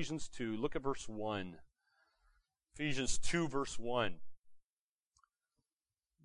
Ephesians 0.00 0.30
2, 0.34 0.56
look 0.56 0.74
at 0.74 0.82
verse 0.82 1.06
1. 1.10 1.58
Ephesians 2.72 3.18
2, 3.18 3.48
verse 3.48 3.78
1. 3.78 4.14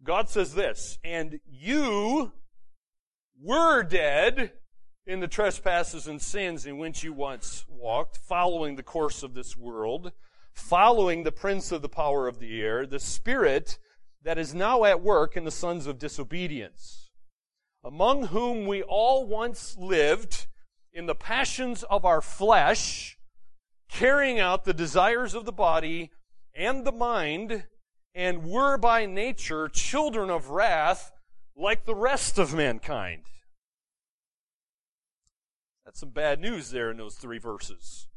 God 0.01 0.29
says 0.29 0.53
this, 0.53 0.97
and 1.03 1.41
you 1.45 2.31
were 3.37 3.83
dead 3.83 4.53
in 5.05 5.19
the 5.19 5.27
trespasses 5.27 6.07
and 6.07 6.21
sins 6.21 6.65
in 6.65 6.77
which 6.77 7.03
you 7.03 7.11
once 7.11 7.65
walked, 7.67 8.15
following 8.15 8.77
the 8.77 8.81
course 8.81 9.23
of 9.23 9.33
this 9.33 9.57
world, 9.57 10.13
following 10.53 11.23
the 11.23 11.33
prince 11.33 11.73
of 11.73 11.81
the 11.81 11.89
power 11.89 12.29
of 12.29 12.39
the 12.39 12.61
air, 12.61 12.85
the 12.85 12.97
spirit 12.97 13.77
that 14.23 14.37
is 14.37 14.55
now 14.55 14.85
at 14.85 15.01
work 15.01 15.35
in 15.35 15.43
the 15.43 15.51
sons 15.51 15.85
of 15.85 15.99
disobedience, 15.99 17.09
among 17.83 18.27
whom 18.27 18.67
we 18.67 18.81
all 18.83 19.27
once 19.27 19.75
lived 19.77 20.47
in 20.93 21.07
the 21.07 21.13
passions 21.13 21.83
of 21.83 22.05
our 22.05 22.21
flesh, 22.21 23.14
carrying 23.89 24.39
out 24.39 24.65
the 24.65 24.73
desires 24.73 25.33
of 25.33 25.45
the 25.45 25.51
body 25.51 26.11
and 26.53 26.85
the 26.85 26.91
mind, 26.91 27.65
and 28.13 28.45
were 28.45 28.77
by 28.77 29.05
nature 29.05 29.67
children 29.67 30.29
of 30.29 30.49
wrath 30.49 31.11
like 31.55 31.85
the 31.85 31.95
rest 31.95 32.37
of 32.39 32.53
mankind. 32.53 33.23
That's 35.85 35.99
some 35.99 36.09
bad 36.09 36.39
news 36.39 36.71
there 36.71 36.91
in 36.91 36.97
those 36.97 37.15
three 37.15 37.37
verses. 37.37 38.07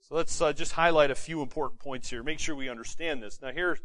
So 0.00 0.14
let's 0.14 0.40
uh, 0.40 0.52
just 0.52 0.72
highlight 0.72 1.10
a 1.10 1.14
few 1.14 1.42
important 1.42 1.80
points 1.80 2.10
here. 2.10 2.22
Make 2.22 2.38
sure 2.38 2.54
we 2.54 2.68
understand 2.68 3.22
this. 3.22 3.40
Now, 3.42 3.52
here, 3.52 3.78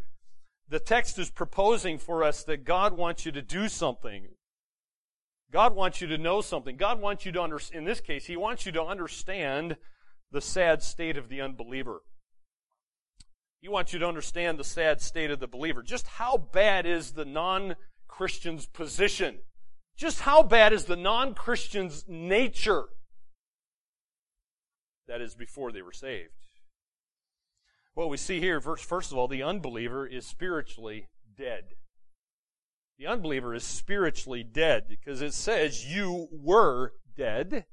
the 0.69 0.79
text 0.79 1.19
is 1.19 1.29
proposing 1.29 1.97
for 1.97 2.23
us 2.23 2.43
that 2.43 2.63
God 2.63 2.95
wants 2.95 3.25
you 3.25 3.31
to 3.33 3.41
do 3.41 3.67
something. 3.67 4.29
God 5.51 5.75
wants 5.75 5.99
you 5.99 6.07
to 6.07 6.17
know 6.17 6.41
something. 6.41 6.77
God 6.77 7.01
wants 7.01 7.25
you 7.25 7.31
to 7.33 7.41
understand, 7.41 7.79
in 7.79 7.85
this 7.85 7.99
case, 7.99 8.25
He 8.25 8.37
wants 8.37 8.65
you 8.65 8.71
to 8.71 8.83
understand 8.83 9.77
the 10.31 10.41
sad 10.41 10.81
state 10.83 11.17
of 11.17 11.29
the 11.29 11.41
unbeliever. 11.41 12.01
He 13.61 13.69
wants 13.69 13.93
you 13.93 13.99
to 13.99 14.07
understand 14.07 14.57
the 14.57 14.63
sad 14.63 15.01
state 15.01 15.29
of 15.29 15.39
the 15.39 15.47
believer. 15.47 15.83
Just 15.83 16.07
how 16.07 16.37
bad 16.37 16.85
is 16.85 17.11
the 17.11 17.25
non 17.25 17.75
Christian's 18.07 18.65
position? 18.65 19.39
Just 19.95 20.21
how 20.21 20.41
bad 20.41 20.73
is 20.73 20.85
the 20.85 20.95
non 20.95 21.35
Christian's 21.35 22.05
nature? 22.07 22.85
That 25.07 25.21
is 25.21 25.35
before 25.35 25.71
they 25.71 25.81
were 25.81 25.91
saved. 25.91 26.31
What 27.93 28.09
we 28.09 28.17
see 28.17 28.39
here, 28.39 28.61
first 28.61 29.11
of 29.11 29.17
all, 29.17 29.27
the 29.27 29.43
unbeliever 29.43 30.07
is 30.07 30.25
spiritually 30.25 31.07
dead. 31.37 31.65
The 32.97 33.07
unbeliever 33.07 33.53
is 33.53 33.63
spiritually 33.63 34.43
dead 34.43 34.85
because 34.87 35.21
it 35.21 35.33
says 35.33 35.85
you 35.85 36.27
were 36.31 36.93
dead. 37.15 37.65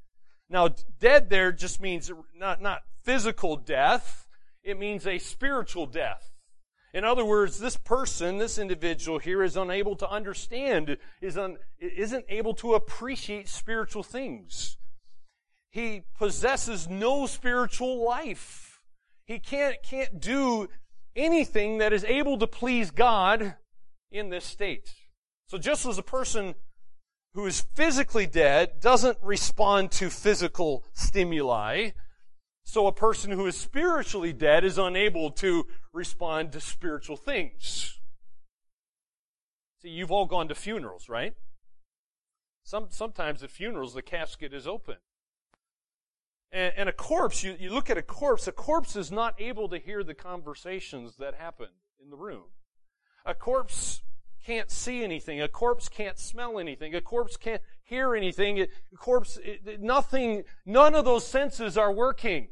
Now, 0.50 0.70
dead 1.00 1.30
there 1.30 1.52
just 1.52 1.80
means 1.80 2.10
not, 2.34 2.62
not 2.62 2.82
physical 3.04 3.56
death, 3.56 4.26
it 4.62 4.78
means 4.78 5.06
a 5.06 5.18
spiritual 5.18 5.86
death. 5.86 6.32
In 6.94 7.04
other 7.04 7.24
words, 7.24 7.58
this 7.58 7.76
person, 7.76 8.38
this 8.38 8.58
individual 8.58 9.18
here 9.18 9.42
is 9.42 9.56
unable 9.56 9.94
to 9.96 10.08
understand, 10.08 10.96
is 11.20 11.36
un, 11.36 11.58
isn't 11.78 12.24
able 12.28 12.54
to 12.54 12.74
appreciate 12.74 13.48
spiritual 13.48 14.02
things. 14.02 14.78
He 15.70 16.04
possesses 16.16 16.88
no 16.88 17.26
spiritual 17.26 18.02
life. 18.02 18.80
He 19.26 19.38
can't, 19.38 19.76
can't 19.82 20.18
do 20.18 20.68
anything 21.14 21.78
that 21.78 21.92
is 21.92 22.04
able 22.04 22.38
to 22.38 22.46
please 22.46 22.90
God 22.90 23.56
in 24.10 24.30
this 24.30 24.46
state. 24.46 24.88
So 25.46 25.58
just 25.58 25.84
as 25.84 25.98
a 25.98 26.02
person 26.02 26.54
who 27.38 27.46
is 27.46 27.60
physically 27.60 28.26
dead 28.26 28.80
doesn't 28.80 29.16
respond 29.22 29.92
to 29.92 30.10
physical 30.10 30.84
stimuli, 30.92 31.90
so 32.64 32.88
a 32.88 32.92
person 32.92 33.30
who 33.30 33.46
is 33.46 33.56
spiritually 33.56 34.32
dead 34.32 34.64
is 34.64 34.76
unable 34.76 35.30
to 35.30 35.64
respond 35.92 36.50
to 36.50 36.60
spiritual 36.60 37.16
things. 37.16 38.00
See, 39.80 39.88
you've 39.88 40.10
all 40.10 40.26
gone 40.26 40.48
to 40.48 40.54
funerals, 40.56 41.08
right? 41.08 41.34
Some, 42.64 42.88
sometimes 42.90 43.44
at 43.44 43.52
funerals, 43.52 43.94
the 43.94 44.02
casket 44.02 44.52
is 44.52 44.66
open. 44.66 44.96
And, 46.50 46.72
and 46.76 46.88
a 46.88 46.92
corpse, 46.92 47.44
you, 47.44 47.54
you 47.56 47.70
look 47.70 47.88
at 47.88 47.96
a 47.96 48.02
corpse, 48.02 48.48
a 48.48 48.52
corpse 48.52 48.96
is 48.96 49.12
not 49.12 49.40
able 49.40 49.68
to 49.68 49.78
hear 49.78 50.02
the 50.02 50.12
conversations 50.12 51.18
that 51.18 51.34
happen 51.34 51.68
in 52.02 52.10
the 52.10 52.16
room. 52.16 52.46
A 53.24 53.32
corpse 53.32 54.02
can't 54.48 54.70
see 54.70 55.04
anything. 55.04 55.42
A 55.42 55.46
corpse 55.46 55.90
can't 55.90 56.18
smell 56.18 56.58
anything. 56.58 56.94
A 56.94 57.02
corpse 57.02 57.36
can't 57.36 57.60
hear 57.82 58.16
anything. 58.16 58.60
A 58.60 58.96
corpse, 58.96 59.38
nothing, 59.78 60.44
none 60.64 60.94
of 60.94 61.04
those 61.04 61.26
senses 61.26 61.76
are 61.76 61.92
working 61.92 62.48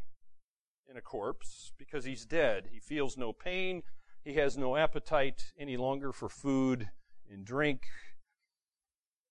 in 0.91 0.99
a 0.99 1.01
corpse 1.01 1.73
because 1.79 2.05
he's 2.05 2.27
dead. 2.27 2.69
He 2.71 2.81
feels 2.81 3.17
no 3.17 3.33
pain. 3.33 3.83
He 4.23 4.34
has 4.34 4.59
no 4.59 4.77
appetite 4.77 5.53
any 5.59 5.79
longer 5.79 6.12
for 6.12 6.29
food 6.29 6.91
and 7.33 7.47
drink 7.47 7.84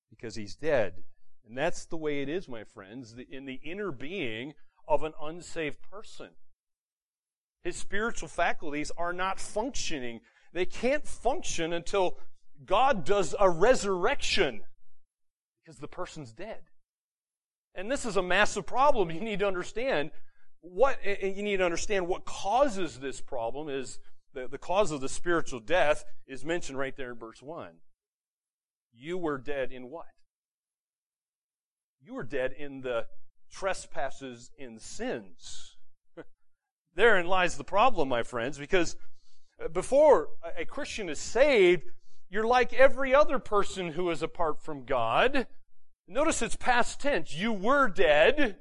because 0.10 0.36
he's 0.36 0.56
dead. 0.56 1.04
And 1.48 1.56
that's 1.56 1.86
the 1.86 1.98
way 1.98 2.24
it 2.24 2.30
is, 2.30 2.50
my 2.50 2.64
friends, 2.64 3.14
in 3.30 3.46
the 3.46 3.60
inner 3.64 3.92
being 3.92 4.56
of 4.88 5.04
an 5.04 5.14
unsaved 5.22 5.84
person. 5.84 6.30
His 7.64 7.76
spiritual 7.76 8.28
faculties 8.28 8.92
are 8.98 9.14
not 9.14 9.40
functioning. 9.40 10.22
They 10.52 10.66
can't 10.66 11.08
function 11.08 11.72
until 11.72 12.18
God 12.64 13.04
does 13.04 13.36
a 13.40 13.50
resurrection 13.50 14.62
because 15.64 15.80
the 15.80 15.88
person's 15.88 16.32
dead. 16.32 16.62
And 17.74 17.92
this 17.92 18.06
is 18.06 18.16
a 18.16 18.24
massive 18.24 18.66
problem 18.66 19.12
you 19.12 19.20
need 19.20 19.40
to 19.40 19.48
understand 19.48 20.12
what 20.62 20.98
eh, 21.04 21.16
eh, 21.22 21.28
you 21.36 21.44
need 21.44 21.58
to 21.58 21.66
understand 21.66 22.08
what 22.08 22.26
causes 22.26 23.00
this 23.00 23.22
problem 23.22 23.70
is 23.70 24.00
the, 24.34 24.48
the 24.48 24.58
cause 24.58 24.92
of 24.92 25.02
the 25.02 25.10
spiritual 25.10 25.60
death 25.60 26.06
is 26.28 26.44
mentioned 26.44 26.78
right 26.78 26.96
there 26.96 27.12
in 27.12 27.18
verse 27.18 27.42
1. 27.42 27.70
You 28.94 29.18
were 29.18 29.38
dead 29.38 29.72
in 29.72 29.90
what? 29.90 30.08
You 32.02 32.14
were 32.14 32.24
dead 32.24 32.54
in 32.58 32.82
the 32.82 33.08
trespasses 33.52 34.52
and 34.60 34.82
sins. 34.82 35.78
Therein 36.96 37.28
lies 37.28 37.58
the 37.58 37.64
problem, 37.64 38.10
my 38.10 38.24
friends, 38.24 38.58
because 38.58 38.96
eh, 39.60 39.68
before 39.68 40.30
a 40.58 40.66
Christian 40.66 41.10
is 41.10 41.20
saved, 41.20 41.84
you're 42.30 42.48
like 42.48 42.74
every 42.74 43.14
other 43.14 43.40
person 43.40 43.94
who 43.94 44.10
is 44.10 44.22
apart 44.22 44.62
from 44.62 44.86
God. 44.86 45.48
Notice 46.08 46.42
it's 46.42 46.56
past 46.56 47.00
tense. 47.02 47.34
You 47.34 47.52
were 47.54 47.88
dead 47.88 48.58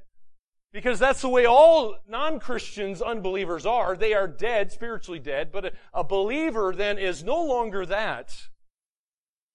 because 0.73 0.99
that's 0.99 1.21
the 1.23 1.29
way 1.29 1.47
all 1.47 1.97
non-Christians, 2.09 3.01
unbelievers 3.01 3.65
are. 3.67 3.97
They 3.97 4.15
are 4.15 4.27
dead, 4.27 4.73
spiritually 4.73 5.21
dead, 5.21 5.53
but 5.53 5.67
a, 5.67 5.73
a 5.93 6.05
believer 6.05 6.75
then 6.75 6.99
is 6.99 7.23
no 7.23 7.43
longer 7.43 7.87
that. 7.87 8.35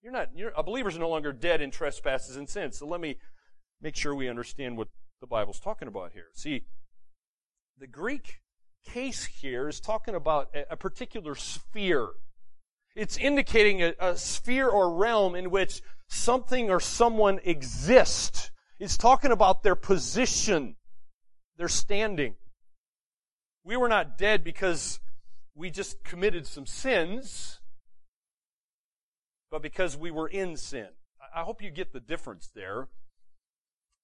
You're 0.02 0.14
not, 0.14 0.30
you're, 0.34 0.54
a 0.56 0.64
believer 0.64 0.90
is 0.90 0.98
no 0.98 1.10
longer 1.10 1.34
dead 1.34 1.62
in 1.62 1.72
trespasses 1.72 2.38
and 2.38 2.48
sins. 2.50 2.78
So 2.78 2.88
let 2.88 3.02
me 3.02 3.18
make 3.82 3.96
sure 3.96 4.16
we 4.16 4.30
understand 4.30 4.78
what 4.78 4.88
the 5.20 5.28
Bible's 5.28 5.60
talking 5.60 5.88
about 5.88 6.14
here. 6.14 6.28
See, 6.34 6.64
the 7.78 7.88
Greek 7.88 8.40
case 8.86 9.26
here 9.26 9.68
is 9.68 9.80
talking 9.80 10.16
about 10.16 10.50
a, 10.56 10.74
a 10.74 10.78
particular 10.78 11.36
sphere. 11.36 12.10
It's 12.96 13.18
indicating 13.18 13.82
a, 13.82 13.94
a 14.00 14.18
sphere 14.18 14.68
or 14.68 14.94
realm 14.94 15.36
in 15.36 15.50
which 15.52 15.82
something 16.08 16.70
or 16.70 16.80
someone 16.80 17.40
exists. 17.44 18.52
It's 18.80 18.98
talking 18.98 19.32
about 19.32 19.64
their 19.64 19.76
position 19.76 20.76
they're 21.60 21.68
standing. 21.68 22.36
We 23.66 23.76
were 23.76 23.90
not 23.90 24.18
dead 24.18 24.46
because 24.46 25.02
we 25.54 25.70
just 25.70 26.04
committed 26.06 26.48
some 26.48 26.66
sins, 26.66 27.60
but 29.52 29.62
because 29.62 29.98
we 29.98 30.10
were 30.10 30.30
in 30.30 30.56
sin. 30.56 30.88
I 31.36 31.42
hope 31.42 31.62
you 31.62 31.70
get 31.70 31.92
the 31.92 32.00
difference 32.00 32.50
there. 32.56 32.88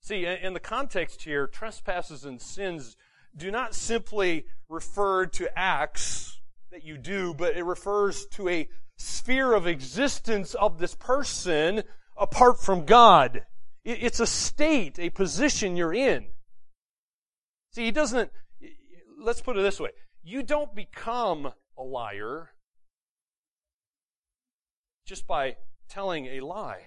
See, 0.02 0.26
in 0.26 0.54
the 0.54 0.60
context 0.60 1.24
here, 1.24 1.48
trespasses 1.48 2.26
and 2.26 2.42
sins 2.42 2.98
do 3.36 3.50
not 3.50 3.74
simply 3.74 4.46
refer 4.68 5.26
to 5.28 5.58
acts 5.58 6.42
that 6.72 6.84
you 6.84 6.98
do, 6.98 7.34
but 7.34 7.56
it 7.56 7.64
refers 7.64 8.26
to 8.28 8.50
a 8.50 8.68
sphere 8.98 9.54
of 9.54 9.68
existence 9.68 10.54
of 10.54 10.80
this 10.80 10.96
person 10.96 11.84
apart 12.18 12.60
from 12.60 12.86
God. 12.86 13.46
It's 13.84 14.20
a 14.20 14.28
state, 14.28 14.98
a 15.00 15.10
position 15.10 15.76
you're 15.76 15.94
in. 15.94 16.28
See, 17.72 17.86
he 17.86 17.92
doesn't, 17.92 18.32
let's 19.20 19.42
put 19.42 19.58
it 19.58 19.62
this 19.62 19.80
way. 19.80 19.92
You 20.24 20.42
don't 20.42 20.74
become 20.74 21.52
a 21.78 21.84
liar 21.84 22.52
just 25.06 25.28
by 25.28 25.58
telling 25.88 26.26
a 26.26 26.40
lie. 26.40 26.82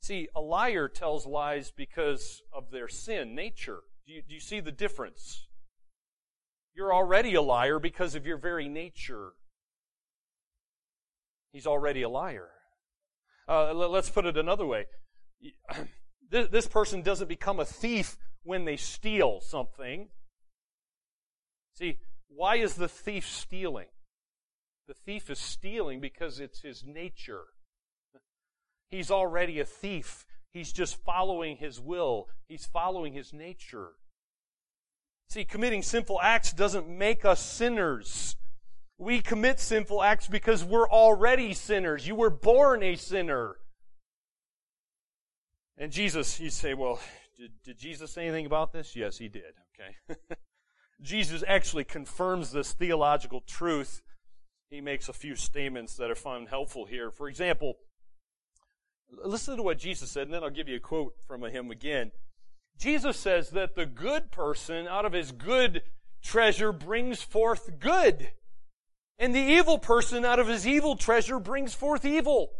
See, 0.00 0.28
a 0.34 0.40
liar 0.40 0.88
tells 0.88 1.26
lies 1.26 1.72
because 1.74 2.42
of 2.52 2.70
their 2.70 2.88
sin 2.88 3.34
nature. 3.34 3.80
Do 4.06 4.12
you, 4.12 4.22
do 4.26 4.34
you 4.34 4.40
see 4.40 4.60
the 4.60 4.72
difference? 4.72 5.46
You're 6.74 6.94
already 6.94 7.34
a 7.34 7.42
liar 7.42 7.78
because 7.78 8.14
of 8.14 8.26
your 8.26 8.36
very 8.36 8.68
nature. 8.68 9.32
He's 11.54 11.68
already 11.68 12.02
a 12.02 12.08
liar. 12.08 12.48
Uh, 13.48 13.72
let's 13.72 14.10
put 14.10 14.26
it 14.26 14.36
another 14.36 14.66
way. 14.66 14.86
This 16.30 16.66
person 16.66 17.02
doesn't 17.02 17.28
become 17.28 17.60
a 17.60 17.64
thief 17.64 18.16
when 18.42 18.64
they 18.64 18.76
steal 18.76 19.40
something. 19.40 20.08
See, 21.74 21.98
why 22.28 22.56
is 22.56 22.74
the 22.74 22.88
thief 22.88 23.28
stealing? 23.28 23.86
The 24.88 24.94
thief 24.94 25.30
is 25.30 25.38
stealing 25.38 26.00
because 26.00 26.40
it's 26.40 26.62
his 26.62 26.82
nature. 26.84 27.44
He's 28.88 29.12
already 29.12 29.60
a 29.60 29.64
thief. 29.64 30.26
He's 30.50 30.72
just 30.72 30.96
following 31.04 31.58
his 31.58 31.78
will. 31.78 32.26
He's 32.48 32.66
following 32.66 33.12
his 33.12 33.32
nature. 33.32 33.90
See, 35.28 35.44
committing 35.44 35.82
sinful 35.82 36.20
acts 36.20 36.52
doesn't 36.52 36.88
make 36.88 37.24
us 37.24 37.40
sinners. 37.40 38.34
We 38.98 39.20
commit 39.20 39.58
sinful 39.58 40.02
acts 40.02 40.28
because 40.28 40.64
we're 40.64 40.88
already 40.88 41.52
sinners. 41.52 42.06
You 42.06 42.14
were 42.14 42.30
born 42.30 42.82
a 42.82 42.94
sinner. 42.96 43.56
And 45.76 45.90
Jesus, 45.90 46.38
you 46.38 46.50
say, 46.50 46.74
well, 46.74 47.00
did, 47.36 47.50
did 47.64 47.78
Jesus 47.78 48.12
say 48.12 48.26
anything 48.26 48.46
about 48.46 48.72
this? 48.72 48.94
Yes, 48.94 49.18
he 49.18 49.28
did. 49.28 49.54
Okay. 49.74 50.20
Jesus 51.02 51.42
actually 51.46 51.84
confirms 51.84 52.52
this 52.52 52.72
theological 52.72 53.40
truth. 53.40 54.02
He 54.70 54.80
makes 54.80 55.08
a 55.08 55.12
few 55.12 55.34
statements 55.34 55.96
that 55.96 56.10
are 56.10 56.16
found 56.16 56.48
helpful 56.48 56.86
here. 56.86 57.10
For 57.10 57.28
example, 57.28 57.74
listen 59.24 59.56
to 59.56 59.62
what 59.62 59.78
Jesus 59.78 60.10
said, 60.10 60.28
and 60.28 60.34
then 60.34 60.44
I'll 60.44 60.50
give 60.50 60.68
you 60.68 60.76
a 60.76 60.80
quote 60.80 61.14
from 61.26 61.42
him 61.42 61.70
again. 61.70 62.12
Jesus 62.78 63.16
says 63.16 63.50
that 63.50 63.74
the 63.74 63.86
good 63.86 64.30
person 64.30 64.86
out 64.86 65.04
of 65.04 65.12
his 65.12 65.32
good 65.32 65.82
treasure 66.22 66.72
brings 66.72 67.22
forth 67.22 67.78
good. 67.78 68.30
And 69.18 69.34
the 69.34 69.40
evil 69.40 69.78
person 69.78 70.24
out 70.24 70.38
of 70.38 70.48
his 70.48 70.66
evil 70.66 70.96
treasure 70.96 71.38
brings 71.38 71.74
forth 71.74 72.04
evil. 72.04 72.50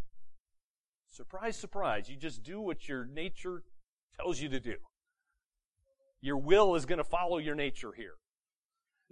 Surprise, 1.10 1.56
surprise. 1.56 2.08
You 2.08 2.16
just 2.16 2.42
do 2.42 2.60
what 2.60 2.88
your 2.88 3.04
nature 3.04 3.62
tells 4.18 4.40
you 4.40 4.48
to 4.48 4.60
do. 4.60 4.76
Your 6.20 6.38
will 6.38 6.74
is 6.74 6.86
going 6.86 6.98
to 6.98 7.04
follow 7.04 7.38
your 7.38 7.54
nature 7.54 7.92
here. 7.92 8.14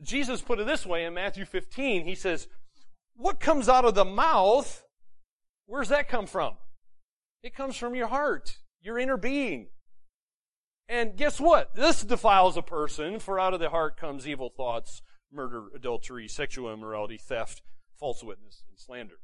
Jesus 0.00 0.41
put 0.41 0.59
it 0.59 0.67
this 0.67 0.87
way 0.87 1.05
in 1.05 1.15
Matthew 1.15 1.44
15. 1.44 2.06
He 2.06 2.15
says, 2.15 2.49
What 3.15 3.39
comes 3.39 3.69
out 3.69 3.85
of 3.85 3.94
the 3.94 4.05
mouth, 4.05 4.85
where's 5.67 5.91
that 5.91 6.09
come 6.09 6.27
from? 6.27 6.55
It 7.43 7.55
comes 7.55 7.77
from 7.77 7.94
your 7.94 8.09
heart, 8.09 8.59
your 8.81 8.99
inner 8.99 9.17
being. 9.17 9.69
And 10.89 11.17
guess 11.17 11.41
what? 11.41 11.75
This 11.75 12.03
defiles 12.03 12.56
a 12.56 12.62
person, 12.62 13.19
for 13.19 13.39
out 13.39 13.55
of 13.55 13.61
the 13.61 13.71
heart 13.71 13.97
comes 13.97 14.27
evil 14.27 14.50
thoughts, 14.50 15.03
murder, 15.32 15.64
adultery, 15.75 16.29
sexual 16.29 16.73
immorality, 16.73 17.19
theft, 17.19 17.62
false 17.99 18.23
witness, 18.23 18.64
and 18.69 18.79
slander. 18.79 19.19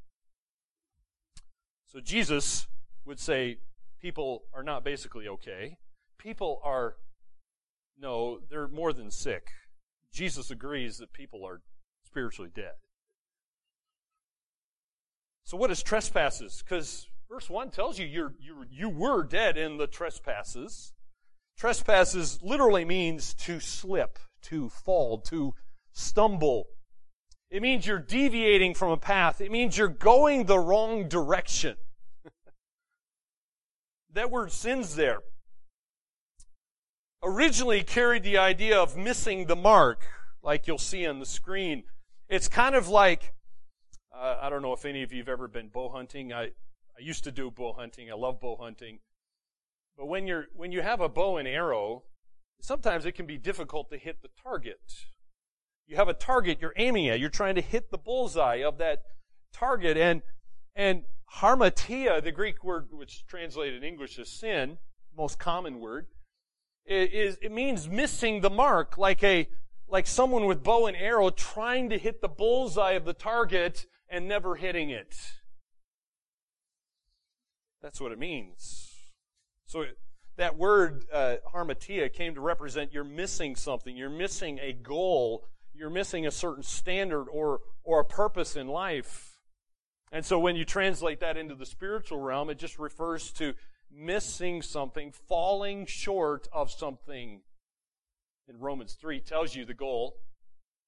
So 1.85 1.99
Jesus 1.99 2.67
would 3.05 3.19
say 3.19 3.57
people 4.01 4.43
are 4.53 4.63
not 4.63 4.83
basically 4.83 5.27
okay. 5.27 5.77
People 6.17 6.59
are, 6.63 6.95
no, 7.99 8.39
they're 8.49 8.67
more 8.67 8.93
than 8.93 9.11
sick. 9.11 9.47
Jesus 10.11 10.51
agrees 10.51 10.97
that 10.97 11.13
people 11.13 11.45
are 11.45 11.61
spiritually 12.05 12.51
dead. 12.53 12.73
So 15.43 15.57
what 15.57 15.71
is 15.71 15.81
trespasses? 15.81 16.63
Because 16.63 17.07
verse 17.29 17.49
1 17.49 17.71
tells 17.71 17.97
you 17.97 18.05
you're, 18.05 18.33
you 18.39 18.65
you 18.69 18.89
were 18.89 19.23
dead 19.23 19.57
in 19.57 19.77
the 19.77 19.87
trespasses. 19.87 20.93
Trespasses 21.57 22.39
literally 22.41 22.85
means 22.85 23.33
to 23.33 23.59
slip, 23.59 24.19
to 24.43 24.69
fall, 24.69 25.17
to 25.21 25.53
stumble. 25.99 26.67
It 27.51 27.61
means 27.61 27.85
you're 27.85 27.99
deviating 27.99 28.73
from 28.75 28.91
a 28.91 28.97
path. 28.97 29.41
It 29.41 29.51
means 29.51 29.77
you're 29.77 29.87
going 29.87 30.45
the 30.45 30.59
wrong 30.59 31.07
direction. 31.07 31.77
that 34.13 34.31
word 34.31 34.51
sins 34.51 34.95
there 34.95 35.19
originally 37.21 37.83
carried 37.83 38.23
the 38.23 38.37
idea 38.37 38.79
of 38.79 38.95
missing 38.95 39.45
the 39.45 39.55
mark, 39.55 40.05
like 40.41 40.67
you'll 40.67 40.77
see 40.77 41.05
on 41.05 41.19
the 41.19 41.25
screen. 41.25 41.83
It's 42.29 42.47
kind 42.47 42.75
of 42.75 42.87
like, 42.87 43.33
uh, 44.15 44.37
I 44.41 44.49
don't 44.49 44.61
know 44.61 44.73
if 44.73 44.85
any 44.85 45.03
of 45.03 45.11
you 45.11 45.19
have 45.19 45.29
ever 45.29 45.47
been 45.47 45.67
bow 45.67 45.89
hunting. 45.89 46.31
I, 46.31 46.43
I 46.43 47.01
used 47.01 47.23
to 47.25 47.31
do 47.31 47.51
bow 47.51 47.73
hunting. 47.73 48.09
I 48.11 48.15
love 48.15 48.39
bow 48.39 48.57
hunting. 48.59 48.99
But 49.97 50.07
when 50.07 50.27
you're, 50.27 50.47
when 50.55 50.71
you 50.71 50.81
have 50.81 51.01
a 51.01 51.09
bow 51.09 51.37
and 51.37 51.47
arrow, 51.47 52.03
sometimes 52.61 53.05
it 53.05 53.13
can 53.13 53.25
be 53.25 53.37
difficult 53.37 53.89
to 53.89 53.97
hit 53.97 54.21
the 54.21 54.29
target. 54.41 54.79
You 55.89 55.95
have 55.95 56.07
a 56.07 56.13
target 56.13 56.59
you're 56.61 56.73
aiming 56.77 57.09
at. 57.09 57.19
You're 57.19 57.29
trying 57.29 57.55
to 57.55 57.61
hit 57.61 57.89
the 57.89 57.97
bullseye 57.97 58.57
of 58.57 58.77
that 58.77 59.01
target. 59.51 59.97
And, 59.97 60.21
and 60.75 61.01
hamartia, 61.39 62.23
the 62.23 62.31
Greek 62.31 62.63
word 62.63 62.89
which 62.91 63.25
translated 63.25 63.83
in 63.83 63.83
English 63.83 64.19
as 64.19 64.29
sin, 64.29 64.77
most 65.17 65.39
common 65.39 65.79
word, 65.79 66.05
is, 66.85 67.39
it 67.41 67.51
means 67.51 67.89
missing 67.89 68.41
the 68.41 68.51
mark, 68.51 68.99
like 68.99 69.23
a, 69.23 69.49
like 69.87 70.05
someone 70.05 70.45
with 70.45 70.63
bow 70.63 70.85
and 70.85 70.95
arrow 70.95 71.31
trying 71.31 71.89
to 71.89 71.97
hit 71.97 72.21
the 72.21 72.27
bullseye 72.27 72.91
of 72.91 73.03
the 73.03 73.13
target 73.13 73.87
and 74.07 74.27
never 74.27 74.55
hitting 74.55 74.91
it. 74.91 75.15
That's 77.81 77.99
what 77.99 78.11
it 78.11 78.19
means. 78.19 78.93
So 79.65 79.85
that 80.37 80.55
word 80.55 81.05
uh, 81.11 81.37
hamartia 81.51 82.13
came 82.13 82.35
to 82.35 82.41
represent 82.41 82.93
you're 82.93 83.03
missing 83.03 83.55
something, 83.55 83.97
you're 83.97 84.09
missing 84.11 84.59
a 84.61 84.71
goal, 84.71 85.45
you're 85.79 85.89
missing 85.89 86.27
a 86.27 86.31
certain 86.31 86.63
standard 86.63 87.27
or 87.31 87.61
or 87.83 88.01
a 88.01 88.05
purpose 88.05 88.55
in 88.55 88.67
life. 88.67 89.39
And 90.11 90.25
so 90.25 90.37
when 90.37 90.55
you 90.55 90.65
translate 90.65 91.21
that 91.21 91.37
into 91.37 91.55
the 91.55 91.65
spiritual 91.65 92.19
realm, 92.19 92.49
it 92.49 92.59
just 92.59 92.77
refers 92.77 93.31
to 93.33 93.53
missing 93.91 94.61
something, 94.61 95.11
falling 95.11 95.85
short 95.85 96.47
of 96.51 96.71
something. 96.71 97.41
And 98.47 98.61
Romans 98.61 98.97
3 98.99 99.21
tells 99.21 99.55
you 99.55 99.65
the 99.65 99.73
goal. 99.73 100.17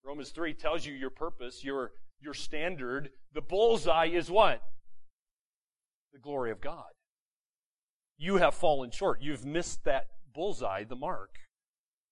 Romans 0.04 0.30
3 0.30 0.54
tells 0.56 0.86
you 0.86 0.94
your 0.94 1.12
purpose, 1.12 1.64
your, 1.64 1.92
your 2.20 2.34
standard. 2.34 3.12
The 3.34 3.42
bullseye 3.42 4.08
is 4.08 4.30
what? 4.30 4.62
The 6.14 6.20
glory 6.20 6.52
of 6.52 6.60
God. 6.60 6.92
You 8.18 8.38
have 8.38 8.56
fallen 8.56 8.92
short. 8.92 9.22
You've 9.22 9.46
missed 9.46 9.84
that 9.86 10.08
bullseye, 10.34 10.84
the 10.84 10.96
mark, 10.96 11.38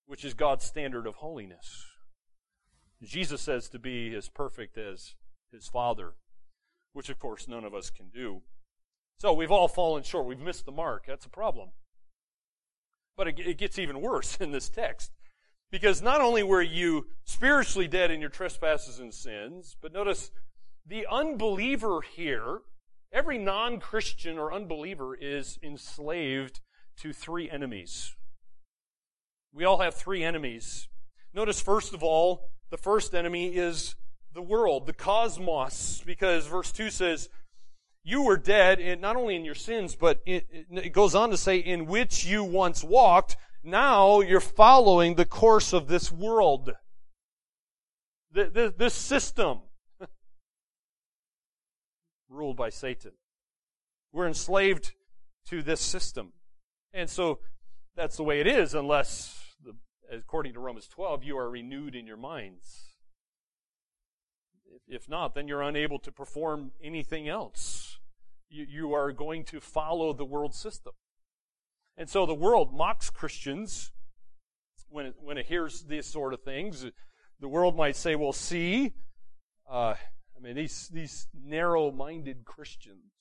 which 0.05 0.23
is 0.23 0.35
God's 0.35 0.65
standard 0.65 1.07
of 1.07 1.15
holiness. 1.15 1.88
Jesus 3.03 3.41
says 3.41 3.69
to 3.69 3.79
be 3.79 4.13
as 4.15 4.29
perfect 4.29 4.77
as 4.77 5.15
his 5.51 5.67
Father, 5.67 6.13
which 6.93 7.09
of 7.09 7.19
course 7.19 7.47
none 7.47 7.63
of 7.63 7.73
us 7.73 7.89
can 7.89 8.09
do. 8.09 8.41
So 9.19 9.33
we've 9.33 9.51
all 9.51 9.67
fallen 9.67 10.03
short. 10.03 10.25
We've 10.25 10.39
missed 10.39 10.65
the 10.65 10.71
mark. 10.71 11.05
That's 11.07 11.25
a 11.25 11.29
problem. 11.29 11.69
But 13.17 13.27
it, 13.27 13.39
it 13.39 13.57
gets 13.57 13.79
even 13.79 14.01
worse 14.01 14.37
in 14.39 14.51
this 14.51 14.69
text. 14.69 15.11
Because 15.71 16.01
not 16.01 16.21
only 16.21 16.41
were 16.41 16.61
you 16.61 17.07
spiritually 17.25 17.87
dead 17.87 18.11
in 18.11 18.21
your 18.21 18.29
trespasses 18.29 18.99
and 18.99 19.13
sins, 19.13 19.75
but 19.81 19.93
notice 19.93 20.31
the 20.85 21.05
unbeliever 21.09 22.01
here, 22.01 22.61
every 23.13 23.37
non 23.37 23.79
Christian 23.79 24.39
or 24.39 24.51
unbeliever 24.51 25.15
is 25.15 25.59
enslaved 25.61 26.61
to 26.97 27.13
three 27.13 27.49
enemies. 27.49 28.15
We 29.53 29.63
all 29.63 29.79
have 29.79 29.93
three 29.93 30.23
enemies. 30.23 30.87
Notice, 31.33 31.61
first 31.61 31.93
of 31.93 32.01
all, 32.01 32.49
the 32.69 32.77
first 32.77 33.13
enemy 33.13 33.55
is 33.55 33.95
the 34.33 34.41
world, 34.41 34.85
the 34.85 34.93
cosmos, 34.93 36.03
because 36.05 36.45
verse 36.47 36.71
2 36.71 36.89
says, 36.89 37.29
you 38.03 38.23
were 38.23 38.37
dead 38.37 38.79
in, 38.79 39.01
not 39.01 39.15
only 39.15 39.35
in 39.35 39.45
your 39.45 39.55
sins, 39.55 39.95
but 39.95 40.21
it, 40.25 40.47
it 40.71 40.93
goes 40.93 41.15
on 41.15 41.29
to 41.31 41.37
say, 41.37 41.57
in 41.57 41.85
which 41.85 42.25
you 42.25 42.43
once 42.43 42.83
walked. 42.83 43.37
Now 43.63 44.21
you're 44.21 44.39
following 44.39 45.15
the 45.15 45.25
course 45.25 45.73
of 45.73 45.87
this 45.87 46.11
world. 46.11 46.71
This 48.31 48.93
system. 48.93 49.59
Ruled 52.29 52.55
by 52.55 52.69
Satan. 52.69 53.11
We're 54.11 54.27
enslaved 54.27 54.93
to 55.49 55.61
this 55.61 55.81
system. 55.81 56.31
And 56.93 57.09
so 57.09 57.39
that's 57.95 58.17
the 58.17 58.23
way 58.23 58.39
it 58.39 58.47
is 58.47 58.73
unless, 58.73 59.48
according 60.11 60.53
to 60.53 60.59
Romans 60.59 60.87
12, 60.87 61.23
you 61.23 61.37
are 61.37 61.49
renewed 61.49 61.95
in 61.95 62.07
your 62.07 62.17
minds. 62.17 62.87
If 64.87 65.09
not, 65.09 65.35
then 65.35 65.47
you're 65.47 65.61
unable 65.61 65.99
to 65.99 66.11
perform 66.11 66.71
anything 66.83 67.27
else. 67.27 67.97
You, 68.49 68.65
you 68.67 68.93
are 68.93 69.11
going 69.11 69.43
to 69.45 69.59
follow 69.59 70.13
the 70.13 70.25
world 70.25 70.55
system. 70.55 70.93
And 71.97 72.09
so 72.09 72.25
the 72.25 72.33
world 72.33 72.73
mocks 72.73 73.09
Christians 73.09 73.91
when 74.89 75.07
it, 75.07 75.15
when 75.21 75.37
it 75.37 75.45
hears 75.45 75.83
these 75.83 76.05
sort 76.05 76.33
of 76.33 76.41
things. 76.41 76.85
The 77.39 77.47
world 77.47 77.75
might 77.75 77.95
say, 77.95 78.15
well, 78.15 78.33
see, 78.33 78.93
uh, 79.69 79.95
I 79.95 80.41
mean, 80.41 80.55
these, 80.55 80.89
these 80.91 81.27
narrow-minded 81.33 82.45
Christians, 82.45 83.11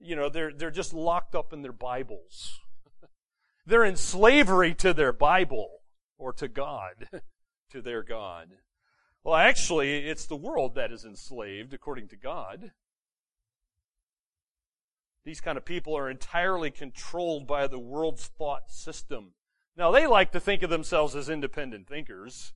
you 0.00 0.16
know, 0.16 0.28
they're, 0.28 0.52
they're 0.52 0.70
just 0.70 0.92
locked 0.92 1.34
up 1.34 1.52
in 1.52 1.62
their 1.62 1.72
Bibles. 1.72 2.58
They're 3.66 3.84
in 3.84 3.96
slavery 3.96 4.74
to 4.74 4.92
their 4.92 5.12
Bible 5.12 5.82
or 6.18 6.32
to 6.34 6.48
God, 6.48 7.08
to 7.70 7.82
their 7.82 8.02
God. 8.02 8.48
Well, 9.24 9.36
actually, 9.36 10.08
it's 10.08 10.26
the 10.26 10.36
world 10.36 10.74
that 10.74 10.90
is 10.90 11.04
enslaved 11.04 11.72
according 11.72 12.08
to 12.08 12.16
God. 12.16 12.72
These 15.24 15.40
kind 15.40 15.56
of 15.56 15.64
people 15.64 15.96
are 15.96 16.10
entirely 16.10 16.72
controlled 16.72 17.46
by 17.46 17.68
the 17.68 17.78
world's 17.78 18.26
thought 18.26 18.70
system. 18.70 19.34
Now, 19.76 19.92
they 19.92 20.06
like 20.06 20.32
to 20.32 20.40
think 20.40 20.62
of 20.62 20.70
themselves 20.70 21.14
as 21.14 21.28
independent 21.28 21.88
thinkers. 21.88 22.52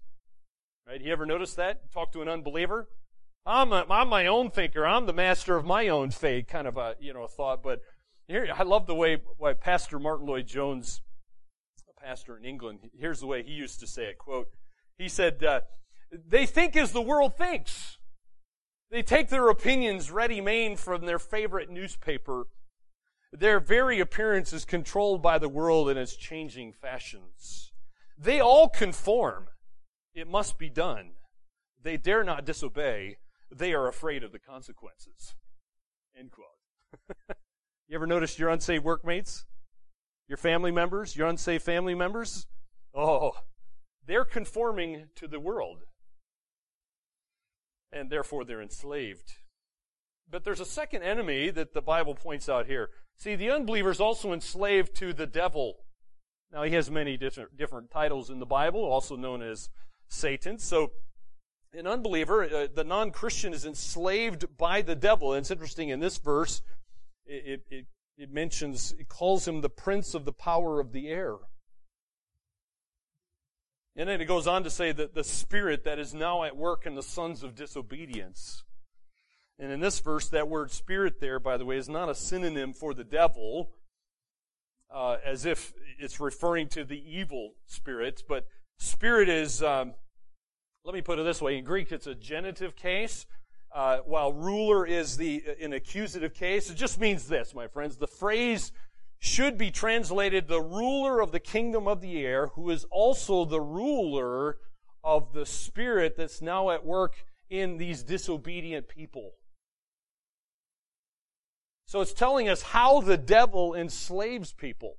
Right? 0.86 1.00
You 1.00 1.12
ever 1.12 1.26
notice 1.26 1.54
that? 1.54 1.92
Talk 1.92 2.12
to 2.12 2.22
an 2.22 2.28
unbeliever. 2.28 2.88
I'm, 3.44 3.72
a, 3.72 3.86
I'm 3.88 4.08
my 4.08 4.26
own 4.26 4.50
thinker. 4.50 4.84
I'm 4.84 5.06
the 5.06 5.12
master 5.12 5.56
of 5.56 5.64
my 5.64 5.88
own 5.88 6.10
fate, 6.10 6.48
kind 6.48 6.66
of 6.66 6.76
a 6.76 6.96
you 6.98 7.14
know 7.14 7.28
thought. 7.28 7.62
But 7.62 7.80
here, 8.28 8.49
I 8.56 8.62
love 8.62 8.87
the 8.87 8.95
way 8.95 9.23
why 9.38 9.54
Pastor 9.54 9.99
Martyn 9.99 10.26
Lloyd-Jones, 10.26 11.02
a 11.88 12.00
pastor 12.00 12.37
in 12.37 12.45
England, 12.45 12.90
here's 12.99 13.21
the 13.21 13.26
way 13.26 13.42
he 13.42 13.52
used 13.52 13.80
to 13.80 13.87
say 13.87 14.04
it. 14.06 14.18
Quote: 14.18 14.49
He 14.99 15.09
said, 15.09 15.42
uh, 15.45 15.61
"They 16.11 16.47
think 16.47 16.76
as 16.76 16.92
the 16.92 17.02
world 17.02 17.37
thinks. 17.37 17.99
They 18.90 19.02
take 19.02 19.28
their 19.28 19.49
opinions 19.49 20.11
ready-made 20.11 20.78
from 20.78 21.06
their 21.06 21.18
favorite 21.18 21.71
newspaper. 21.71 22.47
Their 23.33 23.59
very 23.59 23.99
appearance 24.00 24.52
is 24.52 24.64
controlled 24.64 25.21
by 25.21 25.38
the 25.38 25.49
world 25.49 25.88
and 25.88 25.99
its 25.99 26.16
changing 26.16 26.73
fashions. 26.73 27.73
They 28.18 28.40
all 28.40 28.68
conform." 28.68 29.49
It 30.16 30.26
must 30.26 30.59
be 30.59 30.71
done. 30.71 31.11
They 31.83 31.99
dare 31.99 32.25
not 32.25 32.47
disobey. 32.47 33.18
They 33.54 33.75
are 33.75 33.87
afraid 33.87 34.25
of 34.25 34.33
the 34.33 34.38
consequences. 34.38 35.35
End 36.18 36.30
quote. 36.33 37.37
you 37.88 37.94
ever 37.94 38.06
noticed 38.06 38.38
your 38.38 38.50
unsaved 38.50 38.84
workmates? 38.84 39.44
Your 40.28 40.38
family 40.38 40.72
members? 40.72 41.16
Your 41.16 41.28
unsaved 41.28 41.64
family 41.64 41.94
members? 41.94 42.46
Oh, 42.94 43.32
they're 44.06 44.24
conforming 44.24 45.06
to 45.16 45.28
the 45.28 45.40
world. 45.40 45.82
And 47.92 48.10
therefore 48.10 48.44
they're 48.44 48.62
enslaved. 48.62 49.34
But 50.28 50.44
there's 50.44 50.60
a 50.60 50.66
second 50.66 51.02
enemy 51.02 51.50
that 51.50 51.72
the 51.72 51.82
Bible 51.82 52.14
points 52.14 52.48
out 52.48 52.66
here. 52.66 52.90
See, 53.16 53.36
the 53.36 53.50
unbeliever 53.50 53.90
is 53.90 54.00
also 54.00 54.32
enslaved 54.32 54.94
to 54.96 55.12
the 55.12 55.26
devil. 55.26 55.76
Now, 56.52 56.64
he 56.64 56.74
has 56.74 56.90
many 56.90 57.16
different, 57.16 57.56
different 57.56 57.90
titles 57.90 58.30
in 58.30 58.40
the 58.40 58.46
Bible, 58.46 58.82
also 58.82 59.16
known 59.16 59.42
as 59.42 59.70
Satan. 60.08 60.58
So, 60.58 60.92
an 61.72 61.86
unbeliever, 61.86 62.44
uh, 62.44 62.66
the 62.72 62.84
non 62.84 63.10
Christian, 63.10 63.52
is 63.52 63.64
enslaved 63.64 64.56
by 64.56 64.82
the 64.82 64.94
devil. 64.94 65.32
And 65.32 65.40
it's 65.40 65.50
interesting 65.50 65.88
in 65.88 66.00
this 66.00 66.18
verse, 66.18 66.62
it, 67.26 67.62
it, 67.71 67.87
it 68.16 68.33
mentions, 68.33 68.95
it 68.99 69.09
calls 69.09 69.47
him 69.47 69.61
the 69.61 69.68
prince 69.68 70.14
of 70.14 70.25
the 70.25 70.33
power 70.33 70.80
of 70.80 70.92
the 70.92 71.09
air. 71.09 71.35
And 73.97 74.09
then 74.09 74.21
it 74.21 74.26
goes 74.26 74.47
on 74.47 74.62
to 74.64 74.71
say 74.71 74.92
that 74.92 75.14
the 75.14 75.25
spirit 75.25 75.85
that 75.85 75.99
is 75.99 76.12
now 76.14 76.45
at 76.45 76.56
work 76.56 76.85
in 76.87 76.95
the 76.95 77.02
sons 77.02 77.42
of 77.42 77.54
disobedience. 77.54 78.62
And 79.59 79.73
in 79.73 79.80
this 79.80 80.00
verse, 80.00 80.28
that 80.28 80.49
word 80.49 80.71
spirit 80.71 81.21
there, 81.21 81.40
by 81.40 81.56
the 81.56 81.64
way, 81.64 81.78
is 81.78 81.88
not 81.88 82.11
a 82.11 82.14
synonym 82.14 82.75
for 82.75 82.92
the 82.92 83.04
devil, 83.04 83.71
uh, 84.95 85.16
as 85.25 85.47
if 85.47 85.73
it's 85.99 86.21
referring 86.21 86.68
to 86.68 86.85
the 86.85 87.02
evil 87.06 87.54
spirits, 87.66 88.23
but 88.26 88.47
Spirit 88.78 89.28
is, 89.28 89.62
um, 89.62 89.95
let 90.85 90.95
me 90.95 91.00
put 91.00 91.18
it 91.18 91.23
this 91.23 91.40
way. 91.40 91.56
In 91.56 91.64
Greek, 91.64 91.92
it's 91.92 92.06
a 92.06 92.14
genitive 92.14 92.76
case, 92.76 93.26
uh, 93.76 93.99
while 94.06 94.33
ruler 94.33 94.87
is 94.87 95.18
the 95.18 95.45
an 95.61 95.75
accusative 95.75 96.33
case. 96.33 96.71
It 96.71 96.76
just 96.76 96.99
means 96.99 97.28
this, 97.28 97.54
my 97.54 97.68
friends. 97.68 97.99
The 97.99 98.06
phrase 98.06 98.73
should 99.18 99.59
be 99.59 99.71
translated 99.71 100.49
the 100.49 100.62
ruler 100.62 101.21
of 101.21 101.30
the 101.30 101.40
kingdom 101.40 101.87
of 101.87 102.00
the 102.00 102.25
air, 102.25 102.47
who 102.49 102.71
is 102.71 102.87
also 102.90 103.45
the 103.45 103.61
ruler 103.61 104.56
of 105.04 105.35
the 105.35 105.45
spirit 105.45 106.16
that's 106.16 106.40
now 106.40 106.71
at 106.71 106.87
work 106.87 107.26
in 107.50 107.76
these 107.76 108.02
disobedient 108.02 108.88
people. 108.88 109.33
So 111.85 112.00
it's 112.00 112.14
telling 112.14 112.49
us 112.49 112.62
how 112.62 113.02
the 113.02 113.18
devil 113.18 113.75
enslaves 113.75 114.54
people. 114.54 114.97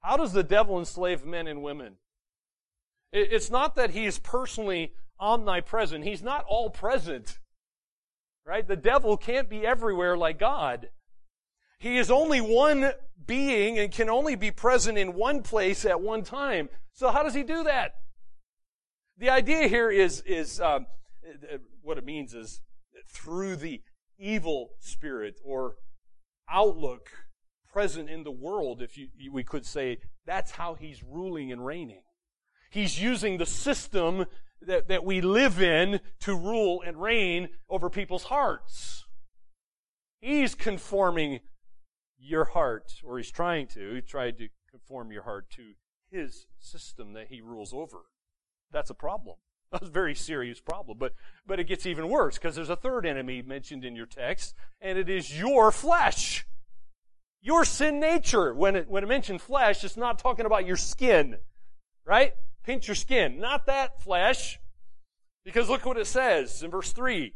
How 0.00 0.18
does 0.18 0.34
the 0.34 0.44
devil 0.44 0.78
enslave 0.78 1.24
men 1.24 1.46
and 1.46 1.62
women? 1.62 1.94
It's 3.12 3.50
not 3.50 3.76
that 3.76 3.92
he 3.92 4.04
is 4.04 4.18
personally 4.18 4.92
omnipresent. 5.18 6.04
He's 6.04 6.22
not 6.22 6.44
all 6.46 6.68
present. 6.68 7.38
Right? 8.46 8.66
The 8.66 8.76
devil 8.76 9.16
can't 9.16 9.48
be 9.48 9.66
everywhere 9.66 10.16
like 10.16 10.38
God. 10.38 10.90
He 11.78 11.98
is 11.98 12.10
only 12.10 12.40
one 12.40 12.92
being 13.26 13.78
and 13.78 13.90
can 13.90 14.08
only 14.10 14.36
be 14.36 14.50
present 14.50 14.98
in 14.98 15.14
one 15.14 15.42
place 15.42 15.84
at 15.84 16.00
one 16.00 16.22
time. 16.22 16.68
So 16.92 17.10
how 17.10 17.22
does 17.22 17.34
he 17.34 17.42
do 17.42 17.64
that? 17.64 17.94
The 19.18 19.30
idea 19.30 19.68
here 19.68 19.90
is, 19.90 20.22
is 20.26 20.60
um, 20.60 20.86
what 21.82 21.98
it 21.98 22.04
means 22.04 22.34
is 22.34 22.60
through 23.08 23.56
the 23.56 23.82
evil 24.18 24.70
spirit 24.80 25.40
or 25.44 25.76
outlook 26.50 27.10
present 27.72 28.08
in 28.08 28.24
the 28.24 28.30
world, 28.30 28.80
if 28.80 28.96
you, 28.96 29.08
we 29.32 29.42
could 29.42 29.66
say, 29.66 29.98
that's 30.26 30.52
how 30.52 30.74
he's 30.74 31.02
ruling 31.02 31.50
and 31.50 31.64
reigning. 31.64 32.02
He's 32.70 33.00
using 33.00 33.38
the 33.38 33.46
system 33.46 34.26
that, 34.62 34.88
that 34.88 35.04
we 35.04 35.20
live 35.20 35.60
in 35.60 36.00
to 36.20 36.34
rule 36.34 36.82
and 36.84 37.00
reign 37.00 37.48
over 37.68 37.90
people's 37.90 38.24
hearts. 38.24 39.04
He's 40.20 40.54
conforming 40.54 41.40
your 42.18 42.46
heart, 42.46 42.94
or 43.04 43.18
he's 43.18 43.30
trying 43.30 43.66
to. 43.68 43.94
He 43.94 44.00
tried 44.00 44.38
to 44.38 44.48
conform 44.70 45.12
your 45.12 45.22
heart 45.22 45.50
to 45.50 45.72
his 46.10 46.46
system 46.58 47.12
that 47.12 47.28
he 47.28 47.40
rules 47.40 47.72
over. 47.72 48.06
That's 48.72 48.90
a 48.90 48.94
problem. 48.94 49.36
That's 49.72 49.88
a 49.88 49.90
very 49.90 50.14
serious 50.14 50.60
problem. 50.60 50.98
But, 50.98 51.14
but 51.46 51.60
it 51.60 51.64
gets 51.64 51.86
even 51.86 52.08
worse 52.08 52.38
because 52.38 52.54
there's 52.54 52.70
a 52.70 52.76
third 52.76 53.04
enemy 53.04 53.42
mentioned 53.42 53.84
in 53.84 53.96
your 53.96 54.06
text, 54.06 54.54
and 54.80 54.98
it 54.98 55.08
is 55.08 55.38
your 55.38 55.70
flesh. 55.70 56.46
Your 57.42 57.64
sin 57.64 58.00
nature. 58.00 58.54
When 58.54 58.76
it, 58.76 58.88
when 58.88 59.04
it 59.04 59.08
mentions 59.08 59.42
flesh, 59.42 59.84
it's 59.84 59.96
not 59.96 60.18
talking 60.18 60.46
about 60.46 60.66
your 60.66 60.76
skin, 60.76 61.36
right? 62.06 62.32
Pinch 62.64 62.88
your 62.88 62.94
skin. 62.94 63.38
Not 63.38 63.66
that 63.66 64.02
flesh. 64.02 64.58
Because 65.44 65.68
look 65.68 65.84
what 65.84 65.98
it 65.98 66.06
says 66.06 66.62
in 66.62 66.70
verse 66.70 66.92
3. 66.92 67.34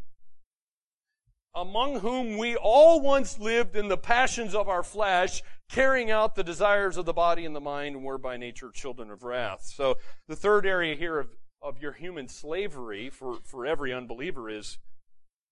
Among 1.55 2.01
whom 2.01 2.39
we 2.39 2.57
all 2.57 3.01
once 3.01 3.39
lived 3.39 3.77
in 3.77 3.89
the 3.89 3.97
passions 3.97 4.55
of 4.55 4.69
our 4.69 4.83
flesh, 4.83 5.43
carrying 5.69 6.11
out 6.11 6.35
the 6.35 6.45
desires 6.45 6.97
of 6.97 7.05
the 7.05 7.13
body 7.13 7.45
and 7.45 7.55
the 7.55 7.61
mind, 7.61 7.97
and 7.97 8.05
were 8.05 8.19
by 8.19 8.37
nature 8.37 8.71
children 8.73 9.11
of 9.11 9.23
wrath. 9.23 9.65
So 9.65 9.97
the 10.27 10.37
third 10.37 10.65
area 10.65 10.95
here 10.95 11.19
of, 11.19 11.29
of 11.61 11.83
your 11.83 11.93
human 11.93 12.29
slavery 12.29 13.11
for, 13.11 13.39
for 13.45 13.67
every 13.67 13.93
unbeliever 13.93 14.49
is 14.49 14.79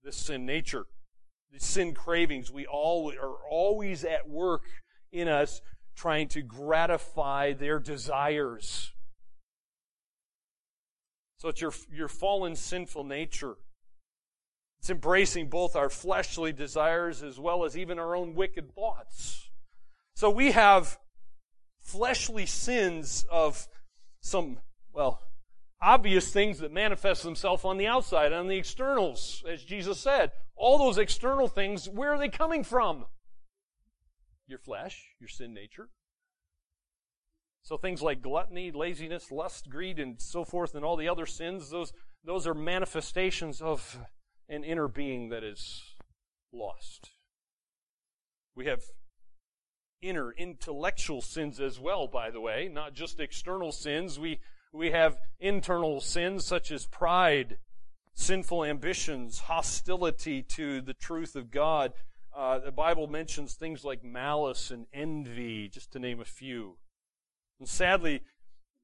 this 0.02 0.16
sin 0.16 0.46
nature. 0.46 0.86
the 1.52 1.60
sin 1.60 1.92
cravings. 1.92 2.50
We 2.50 2.66
all 2.66 3.12
are 3.12 3.48
always 3.50 4.04
at 4.04 4.28
work 4.28 4.62
in 5.12 5.28
us 5.28 5.60
trying 5.94 6.28
to 6.28 6.42
gratify 6.42 7.52
their 7.52 7.78
desires. 7.78 8.92
So 11.46 11.50
it's 11.50 11.60
your, 11.60 11.72
your 11.92 12.08
fallen 12.08 12.56
sinful 12.56 13.04
nature. 13.04 13.54
It's 14.80 14.90
embracing 14.90 15.48
both 15.48 15.76
our 15.76 15.88
fleshly 15.88 16.52
desires 16.52 17.22
as 17.22 17.38
well 17.38 17.64
as 17.64 17.78
even 17.78 18.00
our 18.00 18.16
own 18.16 18.34
wicked 18.34 18.74
thoughts. 18.74 19.48
So 20.16 20.28
we 20.28 20.50
have 20.50 20.98
fleshly 21.80 22.46
sins 22.46 23.24
of 23.30 23.68
some, 24.20 24.58
well, 24.92 25.22
obvious 25.80 26.32
things 26.32 26.58
that 26.58 26.72
manifest 26.72 27.22
themselves 27.22 27.64
on 27.64 27.76
the 27.76 27.86
outside, 27.86 28.32
on 28.32 28.48
the 28.48 28.56
externals, 28.56 29.44
as 29.48 29.62
Jesus 29.62 30.00
said. 30.00 30.32
All 30.56 30.78
those 30.78 30.98
external 30.98 31.46
things, 31.46 31.88
where 31.88 32.12
are 32.12 32.18
they 32.18 32.28
coming 32.28 32.64
from? 32.64 33.04
Your 34.48 34.58
flesh, 34.58 35.14
your 35.20 35.28
sin 35.28 35.54
nature. 35.54 35.90
So 37.66 37.76
things 37.76 38.00
like 38.00 38.22
gluttony, 38.22 38.70
laziness, 38.70 39.32
lust, 39.32 39.68
greed, 39.68 39.98
and 39.98 40.22
so 40.22 40.44
forth, 40.44 40.76
and 40.76 40.84
all 40.84 40.96
the 40.96 41.08
other 41.08 41.26
sins, 41.26 41.68
those, 41.68 41.92
those 42.24 42.46
are 42.46 42.54
manifestations 42.54 43.60
of 43.60 43.98
an 44.48 44.62
inner 44.62 44.86
being 44.86 45.30
that 45.30 45.42
is 45.42 45.82
lost. 46.52 47.10
We 48.54 48.66
have 48.66 48.82
inner 50.00 50.30
intellectual 50.30 51.20
sins 51.20 51.58
as 51.58 51.80
well, 51.80 52.06
by 52.06 52.30
the 52.30 52.40
way, 52.40 52.70
not 52.72 52.94
just 52.94 53.18
external 53.18 53.72
sins. 53.72 54.16
We, 54.16 54.38
we 54.72 54.92
have 54.92 55.18
internal 55.40 56.00
sins 56.00 56.46
such 56.46 56.70
as 56.70 56.86
pride, 56.86 57.58
sinful 58.14 58.62
ambitions, 58.62 59.40
hostility 59.40 60.40
to 60.54 60.80
the 60.80 60.94
truth 60.94 61.34
of 61.34 61.50
God. 61.50 61.94
Uh, 62.32 62.60
the 62.60 62.70
Bible 62.70 63.08
mentions 63.08 63.54
things 63.54 63.84
like 63.84 64.04
malice 64.04 64.70
and 64.70 64.86
envy, 64.94 65.68
just 65.68 65.90
to 65.94 65.98
name 65.98 66.20
a 66.20 66.24
few. 66.24 66.76
And 67.58 67.68
sadly, 67.68 68.22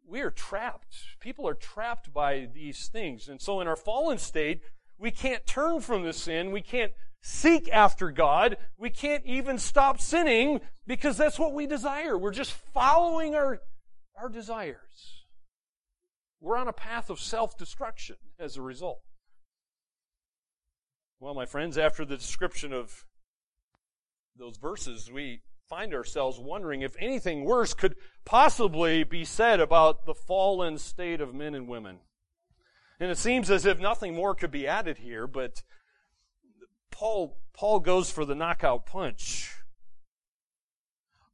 we 0.06 0.20
are 0.20 0.30
trapped. 0.30 0.94
People 1.20 1.46
are 1.48 1.54
trapped 1.54 2.12
by 2.12 2.48
these 2.52 2.88
things. 2.88 3.28
And 3.28 3.40
so 3.40 3.60
in 3.60 3.68
our 3.68 3.76
fallen 3.76 4.18
state, 4.18 4.62
we 4.98 5.10
can't 5.10 5.46
turn 5.46 5.80
from 5.80 6.02
the 6.02 6.12
sin. 6.12 6.52
We 6.52 6.62
can't 6.62 6.92
seek 7.22 7.68
after 7.72 8.10
God. 8.10 8.56
We 8.76 8.90
can't 8.90 9.24
even 9.26 9.58
stop 9.58 10.00
sinning 10.00 10.60
because 10.86 11.16
that's 11.16 11.38
what 11.38 11.54
we 11.54 11.66
desire. 11.66 12.18
We're 12.18 12.32
just 12.32 12.52
following 12.52 13.34
our, 13.34 13.60
our 14.16 14.28
desires. 14.28 15.24
We're 16.40 16.56
on 16.56 16.68
a 16.68 16.72
path 16.72 17.10
of 17.10 17.20
self-destruction 17.20 18.16
as 18.38 18.56
a 18.56 18.62
result. 18.62 19.00
Well, 21.20 21.34
my 21.34 21.46
friends, 21.46 21.78
after 21.78 22.04
the 22.04 22.16
description 22.16 22.72
of 22.72 23.04
those 24.36 24.56
verses, 24.56 25.10
we 25.12 25.42
find 25.72 25.94
ourselves 25.94 26.38
wondering 26.38 26.82
if 26.82 26.94
anything 26.98 27.44
worse 27.44 27.72
could 27.72 27.96
possibly 28.26 29.04
be 29.04 29.24
said 29.24 29.58
about 29.58 30.04
the 30.04 30.12
fallen 30.12 30.76
state 30.76 31.18
of 31.18 31.34
men 31.34 31.54
and 31.54 31.66
women. 31.66 31.96
And 33.00 33.10
it 33.10 33.16
seems 33.16 33.50
as 33.50 33.64
if 33.64 33.80
nothing 33.80 34.14
more 34.14 34.34
could 34.34 34.50
be 34.50 34.66
added 34.66 34.98
here, 34.98 35.26
but 35.26 35.62
Paul, 36.90 37.38
Paul 37.54 37.80
goes 37.80 38.10
for 38.10 38.26
the 38.26 38.34
knockout 38.34 38.84
punch. 38.84 39.50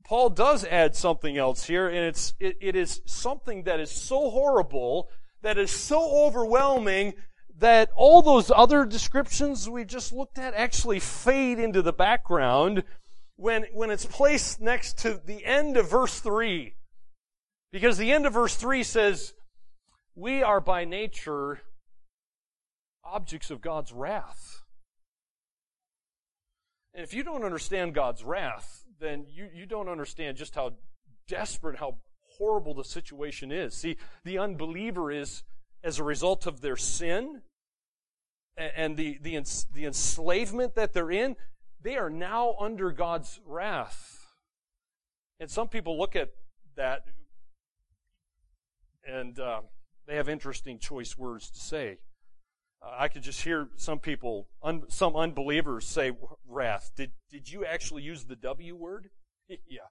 Paul 0.05 0.31
does 0.31 0.65
add 0.65 0.95
something 0.95 1.37
else 1.37 1.65
here, 1.65 1.89
and 1.89 1.99
it's, 1.99 2.35
it, 2.39 2.59
it 2.61 2.77
is 2.77 3.03
something 3.07 3.65
that 3.65 3.81
is 3.81 3.91
so 3.91 4.31
horrible, 4.31 5.09
that 5.43 5.59
is 5.59 5.73
so 5.73 6.27
overwhelming, 6.27 7.15
that 7.59 7.91
all 7.97 8.23
those 8.23 8.53
other 8.55 8.85
descriptions 8.85 9.69
we 9.69 9.85
just 9.85 10.13
looked 10.13 10.39
at 10.39 10.55
actually 10.55 11.01
fade 11.01 11.59
into 11.59 11.83
the 11.83 11.93
background 11.93 12.85
when, 13.39 13.67
when 13.73 13.91
it's 13.91 14.05
placed 14.05 14.61
next 14.61 14.99
to 14.99 15.21
the 15.25 15.45
end 15.45 15.77
of 15.77 15.89
verse 15.89 16.19
3. 16.21 16.75
Because 17.71 17.97
the 17.97 18.13
end 18.13 18.27
of 18.27 18.33
verse 18.33 18.57
3 18.57 18.83
says, 18.83 19.33
We 20.17 20.43
are 20.43 20.61
by 20.61 20.85
nature 20.85 21.61
objects 23.05 23.51
of 23.51 23.61
God's 23.61 23.93
wrath. 23.93 24.63
And 26.93 27.05
if 27.05 27.15
you 27.15 27.23
don't 27.23 27.45
understand 27.45 27.95
God's 27.95 28.25
wrath, 28.25 28.85
then 28.99 29.27
you, 29.31 29.49
you 29.55 29.67
don't 29.67 29.89
understand 29.89 30.37
just 30.37 30.57
how 30.57 30.73
desperate, 31.29 31.79
how 31.79 31.99
horrible 32.39 32.75
the 32.75 32.85
situation 32.85 33.53
is. 33.53 33.75
See, 33.75 33.99
the 34.25 34.39
unbeliever 34.39 35.13
is, 35.13 35.45
as 35.85 36.01
a 36.01 36.05
result 36.05 36.47
of 36.47 36.61
their 36.61 36.77
sin 36.77 37.43
and 38.57 38.97
the, 38.97 39.19
the, 39.23 39.41
the 39.73 39.85
enslavement 39.85 40.75
that 40.75 40.93
they're 40.93 41.13
in, 41.13 41.37
they 41.83 41.97
are 41.97 42.11
now 42.11 42.55
under 42.59 42.91
God's 42.91 43.41
wrath. 43.47 44.27
And 45.41 45.51
some 45.51 45.69
people 45.69 45.99
look 45.99 46.17
at 46.17 46.31
that 46.77 47.05
and 49.05 49.39
uh, 49.39 49.63
they 50.07 50.17
have 50.17 50.29
interesting 50.29 50.79
choice 50.79 51.17
words 51.17 51.51
to 51.51 51.59
say. 51.59 51.99
Uh, 52.83 52.95
I 52.97 53.09
could 53.09 53.23
just 53.23 53.43
hear 53.43 53.69
some 53.77 53.99
people, 53.99 54.49
un, 54.63 54.83
some 54.89 55.17
unbelievers 55.17 55.87
say 55.87 56.13
wrath. 56.47 56.93
Did, 56.97 57.13
did 57.31 57.51
you 57.51 57.65
actually 57.65 58.03
use 58.03 58.25
the 58.25 58.37
W 58.37 58.77
word? 58.77 59.11
yeah. 59.49 59.89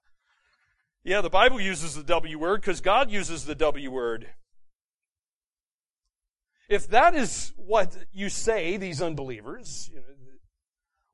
Yeah, 1.04 1.20
the 1.20 1.30
Bible 1.30 1.60
uses 1.60 1.94
the 1.94 2.02
W 2.02 2.38
word 2.38 2.60
because 2.60 2.80
God 2.80 3.10
uses 3.10 3.44
the 3.44 3.54
W 3.54 3.90
word. 3.90 4.28
If 6.68 6.88
that 6.88 7.14
is 7.14 7.52
what 7.56 7.96
you 8.12 8.28
say, 8.28 8.76
these 8.76 9.00
unbelievers, 9.00 9.90
you 9.92 10.00
know, 10.00 10.04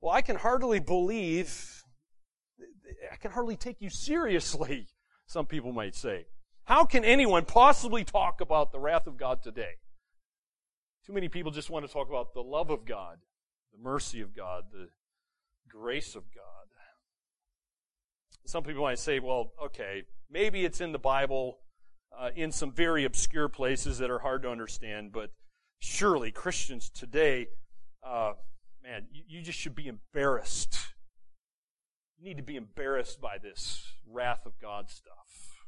well, 0.05 0.13
I 0.13 0.21
can 0.21 0.37
hardly 0.37 0.81
believe, 0.81 1.83
I 3.11 3.17
can 3.17 3.31
hardly 3.31 3.57
take 3.57 3.81
you 3.81 3.89
seriously, 3.89 4.87
some 5.27 5.47
people 5.47 5.73
might 5.73 5.95
say. 5.95 6.27
How 6.65 6.85
can 6.85 7.07
anyone 7.07 7.47
possibly 7.47 8.05
talk 8.05 8.43
about 8.43 8.71
the 8.71 8.79
wrath 8.79 9.07
of 9.07 9.17
God 9.17 9.43
today? 9.43 9.79
Too 11.07 11.15
many 11.15 11.31
people 11.31 11.53
just 11.53 11.71
want 11.71 11.87
to 11.87 11.91
talk 11.91 12.11
about 12.11 12.35
the 12.35 12.43
love 12.43 12.69
of 12.69 12.85
God, 12.85 13.17
the 13.73 13.83
mercy 13.83 14.21
of 14.21 14.37
God, 14.37 14.65
the 14.73 14.89
grace 15.71 16.15
of 16.15 16.25
God. 16.35 16.67
Some 18.45 18.63
people 18.63 18.83
might 18.83 18.99
say, 18.99 19.21
well, 19.21 19.53
okay, 19.65 20.03
maybe 20.31 20.67
it's 20.67 20.83
in 20.83 20.93
the 20.93 20.99
Bible 20.99 21.61
uh, 22.15 22.29
in 22.37 22.53
some 22.53 22.73
very 22.73 23.07
obscure 23.07 23.49
places 23.49 23.97
that 23.99 24.11
are 24.11 24.19
hard 24.19 24.43
to 24.43 24.51
understand, 24.51 25.13
but 25.13 25.31
surely 25.79 26.31
Christians 26.31 26.91
today, 26.91 27.47
uh, 28.07 28.35
man, 28.85 29.07
you, 29.11 29.23
you 29.27 29.43
just 29.43 29.59
should 29.59 29.75
be 29.75 29.89
embarrassed. 29.89 30.79
You 32.19 32.25
need 32.25 32.37
to 32.37 32.45
be 32.45 32.57
embarrassed 32.57 33.21
by 33.21 33.39
this 33.39 33.93
wrath 34.09 34.47
of 34.47 34.53
God 34.61 34.89
stuff. 34.91 35.65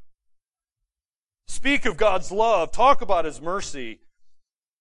Speak 1.49 1.87
of 1.87 1.97
God's 1.97 2.31
love, 2.31 2.71
talk 2.71 3.03
about 3.03 3.25
His 3.25 3.41
mercy, 3.41 4.01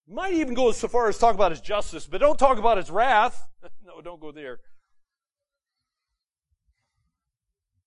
might 0.08 0.34
even 0.34 0.54
go 0.54 0.72
so 0.72 0.88
far 0.88 1.10
as 1.10 1.18
talk 1.18 1.34
about 1.34 1.51
his 1.51 1.62
justice, 1.62 2.06
but 2.06 2.20
don't 2.20 2.38
talk 2.38 2.57
about 2.57 2.77
his 2.77 2.92
wrath. 2.92 3.48
no, 3.86 4.01
don't 4.01 4.22
go 4.22 4.31
there. 4.31 4.59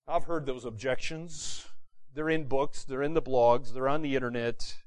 I've 0.07 0.25
heard 0.25 0.45
those 0.45 0.65
objections. 0.65 1.65
They're 2.13 2.29
in 2.29 2.45
books, 2.45 2.83
they're 2.83 3.03
in 3.03 3.13
the 3.13 3.21
blogs, 3.21 3.73
they're 3.73 3.87
on 3.87 4.01
the 4.01 4.15
internet, 4.15 4.77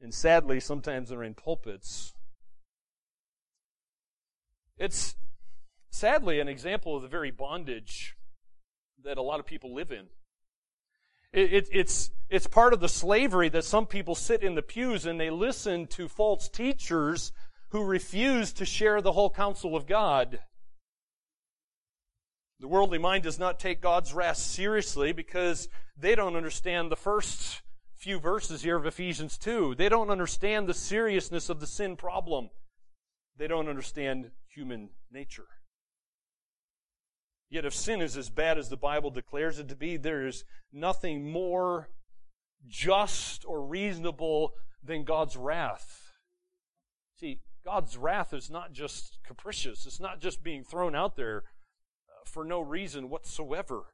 and 0.00 0.12
sadly, 0.12 0.60
sometimes 0.60 1.08
they're 1.08 1.22
in 1.22 1.34
pulpits. 1.34 2.12
It's 4.80 5.14
sadly 5.90 6.40
an 6.40 6.48
example 6.48 6.96
of 6.96 7.02
the 7.02 7.08
very 7.08 7.30
bondage 7.30 8.16
that 9.04 9.18
a 9.18 9.22
lot 9.22 9.38
of 9.38 9.44
people 9.44 9.74
live 9.74 9.92
in. 9.92 10.06
It, 11.34 11.52
it, 11.52 11.68
it's, 11.70 12.10
it's 12.30 12.46
part 12.46 12.72
of 12.72 12.80
the 12.80 12.88
slavery 12.88 13.50
that 13.50 13.64
some 13.64 13.86
people 13.86 14.14
sit 14.14 14.42
in 14.42 14.54
the 14.54 14.62
pews 14.62 15.04
and 15.04 15.20
they 15.20 15.28
listen 15.28 15.86
to 15.88 16.08
false 16.08 16.48
teachers 16.48 17.30
who 17.68 17.84
refuse 17.84 18.54
to 18.54 18.64
share 18.64 19.02
the 19.02 19.12
whole 19.12 19.28
counsel 19.28 19.76
of 19.76 19.86
God. 19.86 20.40
The 22.58 22.68
worldly 22.68 22.98
mind 22.98 23.22
does 23.22 23.38
not 23.38 23.60
take 23.60 23.82
God's 23.82 24.14
wrath 24.14 24.38
seriously 24.38 25.12
because 25.12 25.68
they 25.94 26.14
don't 26.14 26.36
understand 26.36 26.90
the 26.90 26.96
first 26.96 27.60
few 27.96 28.18
verses 28.18 28.62
here 28.62 28.76
of 28.76 28.86
Ephesians 28.86 29.36
2. 29.36 29.74
They 29.74 29.90
don't 29.90 30.10
understand 30.10 30.66
the 30.66 30.74
seriousness 30.74 31.50
of 31.50 31.60
the 31.60 31.66
sin 31.66 31.96
problem. 31.96 32.48
They 33.36 33.46
don't 33.46 33.68
understand 33.68 34.30
human 34.54 34.90
nature. 35.10 35.46
Yet 37.50 37.64
if 37.64 37.74
sin 37.74 38.00
is 38.00 38.16
as 38.16 38.30
bad 38.30 38.58
as 38.58 38.68
the 38.68 38.76
Bible 38.76 39.10
declares 39.10 39.58
it 39.58 39.68
to 39.68 39.76
be, 39.76 39.96
there 39.96 40.26
is 40.26 40.44
nothing 40.72 41.30
more 41.30 41.88
just 42.68 43.44
or 43.44 43.64
reasonable 43.64 44.52
than 44.82 45.04
God's 45.04 45.36
wrath. 45.36 46.12
See, 47.18 47.40
God's 47.64 47.96
wrath 47.96 48.32
is 48.32 48.50
not 48.50 48.72
just 48.72 49.18
capricious. 49.26 49.84
It's 49.84 50.00
not 50.00 50.20
just 50.20 50.42
being 50.42 50.62
thrown 50.62 50.94
out 50.94 51.16
there 51.16 51.44
uh, 52.08 52.24
for 52.24 52.44
no 52.44 52.60
reason 52.60 53.10
whatsoever. 53.10 53.86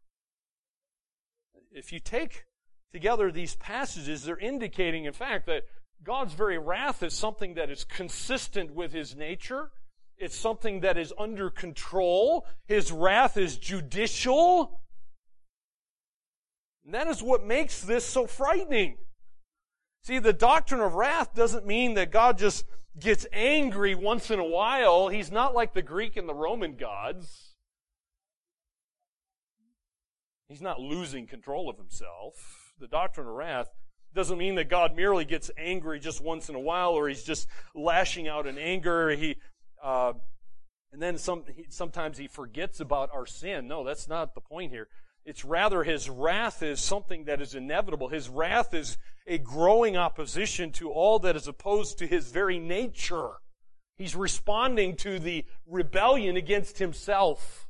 If 1.72 1.92
you 1.92 1.98
take 1.98 2.44
together 2.92 3.32
these 3.32 3.56
passages, 3.56 4.24
they're 4.24 4.38
indicating, 4.38 5.04
in 5.06 5.12
fact, 5.12 5.46
that 5.46 5.64
God's 6.02 6.34
very 6.34 6.58
wrath 6.58 7.02
is 7.02 7.14
something 7.14 7.54
that 7.54 7.70
is 7.70 7.84
consistent 7.84 8.74
with 8.74 8.92
His 8.92 9.16
nature 9.16 9.70
it's 10.18 10.36
something 10.36 10.80
that 10.80 10.96
is 10.96 11.12
under 11.18 11.50
control. 11.50 12.46
His 12.66 12.90
wrath 12.90 13.36
is 13.36 13.56
judicial. 13.56 14.80
And 16.84 16.94
that 16.94 17.08
is 17.08 17.22
what 17.22 17.44
makes 17.44 17.80
this 17.80 18.04
so 18.04 18.26
frightening. 18.26 18.98
See, 20.04 20.18
the 20.18 20.32
doctrine 20.32 20.80
of 20.80 20.94
wrath 20.94 21.34
doesn't 21.34 21.66
mean 21.66 21.94
that 21.94 22.12
God 22.12 22.38
just 22.38 22.64
gets 22.98 23.26
angry 23.32 23.94
once 23.94 24.30
in 24.30 24.38
a 24.38 24.44
while. 24.44 25.08
He's 25.08 25.30
not 25.30 25.54
like 25.54 25.74
the 25.74 25.82
Greek 25.82 26.16
and 26.16 26.28
the 26.28 26.34
Roman 26.34 26.76
gods. 26.76 27.54
He's 30.48 30.62
not 30.62 30.80
losing 30.80 31.26
control 31.26 31.68
of 31.68 31.76
himself. 31.76 32.72
The 32.78 32.86
doctrine 32.86 33.26
of 33.26 33.34
wrath 33.34 33.68
doesn't 34.14 34.38
mean 34.38 34.54
that 34.54 34.70
God 34.70 34.94
merely 34.94 35.24
gets 35.24 35.50
angry 35.58 35.98
just 35.98 36.22
once 36.22 36.48
in 36.48 36.54
a 36.54 36.60
while 36.60 36.92
or 36.92 37.08
he's 37.08 37.24
just 37.24 37.48
lashing 37.74 38.28
out 38.28 38.46
in 38.46 38.56
anger. 38.56 39.10
He 39.10 39.36
uh, 39.86 40.12
and 40.92 41.00
then 41.00 41.16
some, 41.16 41.44
he, 41.54 41.66
sometimes 41.68 42.18
he 42.18 42.26
forgets 42.26 42.80
about 42.80 43.10
our 43.14 43.24
sin. 43.24 43.68
No, 43.68 43.84
that's 43.84 44.08
not 44.08 44.34
the 44.34 44.40
point 44.40 44.72
here. 44.72 44.88
It's 45.24 45.44
rather 45.44 45.84
his 45.84 46.10
wrath 46.10 46.60
is 46.60 46.80
something 46.80 47.26
that 47.26 47.40
is 47.40 47.54
inevitable. 47.54 48.08
His 48.08 48.28
wrath 48.28 48.74
is 48.74 48.98
a 49.28 49.38
growing 49.38 49.96
opposition 49.96 50.72
to 50.72 50.90
all 50.90 51.20
that 51.20 51.36
is 51.36 51.46
opposed 51.46 51.98
to 51.98 52.06
his 52.06 52.32
very 52.32 52.58
nature. 52.58 53.34
He's 53.96 54.16
responding 54.16 54.96
to 54.96 55.20
the 55.20 55.44
rebellion 55.66 56.36
against 56.36 56.78
himself. 56.78 57.68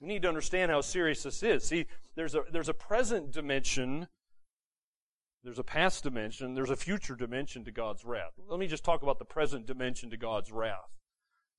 We 0.00 0.08
need 0.08 0.22
to 0.22 0.28
understand 0.28 0.72
how 0.72 0.80
serious 0.80 1.22
this 1.22 1.44
is. 1.44 1.62
See, 1.62 1.86
there's 2.16 2.34
a, 2.34 2.42
there's 2.50 2.68
a 2.68 2.74
present 2.74 3.30
dimension 3.30 4.08
there's 5.46 5.60
a 5.60 5.64
past 5.64 6.02
dimension, 6.02 6.54
there's 6.54 6.70
a 6.70 6.76
future 6.76 7.14
dimension 7.14 7.64
to 7.64 7.70
God's 7.70 8.04
wrath. 8.04 8.32
Let 8.48 8.58
me 8.58 8.66
just 8.66 8.82
talk 8.82 9.04
about 9.04 9.20
the 9.20 9.24
present 9.24 9.64
dimension 9.64 10.10
to 10.10 10.16
God's 10.16 10.50
wrath. 10.50 10.90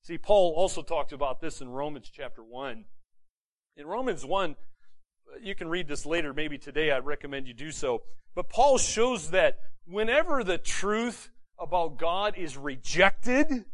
See, 0.02 0.18
Paul 0.18 0.52
also 0.54 0.82
talked 0.82 1.10
about 1.10 1.40
this 1.40 1.62
in 1.62 1.70
Romans 1.70 2.10
chapter 2.12 2.44
1. 2.44 2.84
In 3.78 3.86
Romans 3.86 4.26
1, 4.26 4.56
you 5.42 5.54
can 5.54 5.70
read 5.70 5.88
this 5.88 6.04
later, 6.04 6.34
maybe 6.34 6.58
today, 6.58 6.90
I'd 6.90 7.06
recommend 7.06 7.48
you 7.48 7.54
do 7.54 7.72
so. 7.72 8.02
But 8.34 8.50
Paul 8.50 8.76
shows 8.76 9.30
that 9.30 9.56
whenever 9.86 10.44
the 10.44 10.58
truth 10.58 11.30
about 11.58 11.96
God 11.96 12.36
is 12.36 12.58
rejected, 12.58 13.64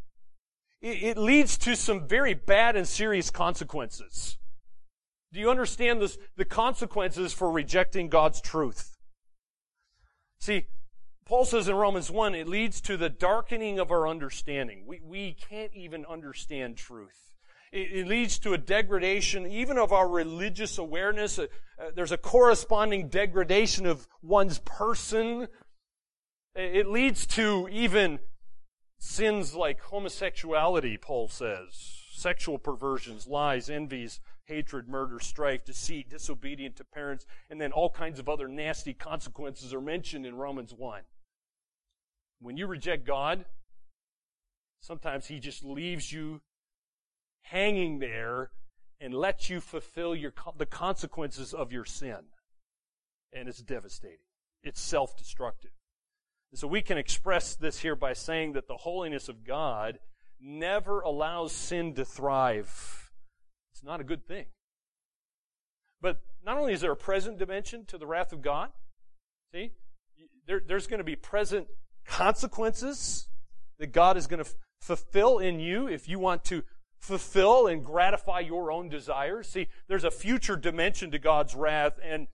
it, 0.81 1.17
leads 1.17 1.57
to 1.57 1.75
some 1.75 2.07
very 2.07 2.33
bad 2.33 2.77
and 2.77 2.87
serious 2.87 3.29
consequences. 3.29 4.37
Do 5.33 5.41
you 5.41 5.49
understand 5.49 6.01
this, 6.01 6.17
the 6.37 6.45
consequences 6.45 7.33
for 7.33 7.51
rejecting 7.51 8.07
God's 8.07 8.39
truth? 8.39 8.94
See, 10.39 10.67
Paul 11.25 11.45
says 11.45 11.67
in 11.67 11.75
Romans 11.75 12.11
1, 12.11 12.35
it 12.35 12.47
leads 12.47 12.81
to 12.81 12.97
the 12.97 13.09
darkening 13.09 13.79
of 13.79 13.91
our 13.91 14.07
understanding. 14.07 14.83
We, 14.85 15.01
we 15.03 15.33
can't 15.33 15.73
even 15.73 16.05
understand 16.05 16.77
truth. 16.77 17.33
It, 17.71 17.91
it 17.91 18.07
leads 18.07 18.37
to 18.39 18.53
a 18.53 18.57
degradation 18.57 19.47
even 19.47 19.77
of 19.77 19.91
our 19.91 20.07
religious 20.07 20.77
awareness. 20.77 21.39
Uh, 21.39 21.47
uh, 21.79 21.91
there's 21.95 22.11
a 22.11 22.17
corresponding 22.17 23.09
degradation 23.09 23.85
of 23.85 24.07
one's 24.21 24.59
person. 24.59 25.47
It 26.55 26.87
leads 26.87 27.25
to 27.27 27.67
even 27.71 28.19
sins 28.97 29.55
like 29.55 29.81
homosexuality, 29.81 30.97
Paul 30.97 31.27
says, 31.27 32.01
sexual 32.15 32.57
perversions, 32.57 33.27
lies, 33.27 33.69
envies, 33.69 34.19
hatred, 34.45 34.87
murder, 34.87 35.19
strife, 35.19 35.65
deceit, 35.65 36.09
disobedient 36.09 36.75
to 36.77 36.83
parents, 36.83 37.25
and 37.49 37.59
then 37.59 37.71
all 37.71 37.89
kinds 37.89 38.19
of 38.19 38.29
other 38.29 38.47
nasty 38.47 38.93
consequences 38.93 39.73
are 39.73 39.81
mentioned 39.81 40.25
in 40.25 40.35
Romans 40.35 40.73
1. 40.73 41.01
When 42.39 42.57
you 42.57 42.67
reject 42.67 43.05
God, 43.05 43.45
sometimes 44.81 45.27
He 45.27 45.39
just 45.39 45.63
leaves 45.63 46.11
you 46.11 46.41
hanging 47.41 47.99
there 47.99 48.51
and 48.99 49.13
lets 49.13 49.49
you 49.49 49.59
fulfill 49.59 50.15
your, 50.15 50.33
the 50.57 50.65
consequences 50.65 51.53
of 51.53 51.71
your 51.71 51.85
sin. 51.85 52.17
And 53.33 53.49
it's 53.49 53.61
devastating. 53.61 54.19
It's 54.63 54.79
self-destructive. 54.79 55.71
And 56.51 56.59
so 56.59 56.67
we 56.67 56.81
can 56.81 56.97
express 56.97 57.55
this 57.55 57.79
here 57.79 57.95
by 57.95 58.13
saying 58.13 58.53
that 58.53 58.67
the 58.67 58.77
holiness 58.77 59.27
of 59.27 59.43
God 59.43 59.99
never 60.45 61.01
allows 61.01 61.51
sin 61.51 61.93
to 61.95 62.05
thrive. 62.05 63.11
It's 63.71 63.83
not 63.83 63.99
a 63.99 64.03
good 64.03 64.25
thing. 64.27 64.45
But 66.01 66.21
not 66.45 66.57
only 66.57 66.73
is 66.73 66.81
there 66.81 66.91
a 66.91 66.95
present 66.95 67.39
dimension 67.39 67.85
to 67.85 67.97
the 67.97 68.05
wrath 68.05 68.31
of 68.31 68.41
God, 68.41 68.69
see, 69.51 69.71
there, 70.47 70.61
there's 70.65 70.87
going 70.87 70.99
to 70.99 71.03
be 71.03 71.15
present 71.15 71.67
consequences 72.05 73.27
that 73.79 73.91
God 73.91 74.17
is 74.17 74.27
going 74.27 74.43
to 74.43 74.49
f- 74.49 74.55
fulfill 74.79 75.39
in 75.39 75.59
you 75.59 75.87
if 75.87 76.07
you 76.07 76.19
want 76.19 76.45
to 76.45 76.63
fulfill 76.99 77.67
and 77.67 77.83
gratify 77.83 78.39
your 78.39 78.71
own 78.71 78.87
desires. 78.87 79.47
See, 79.47 79.67
there's 79.87 80.03
a 80.03 80.11
future 80.11 80.55
dimension 80.55 81.11
to 81.11 81.19
God's 81.19 81.55
wrath, 81.55 81.99
and 82.03 82.27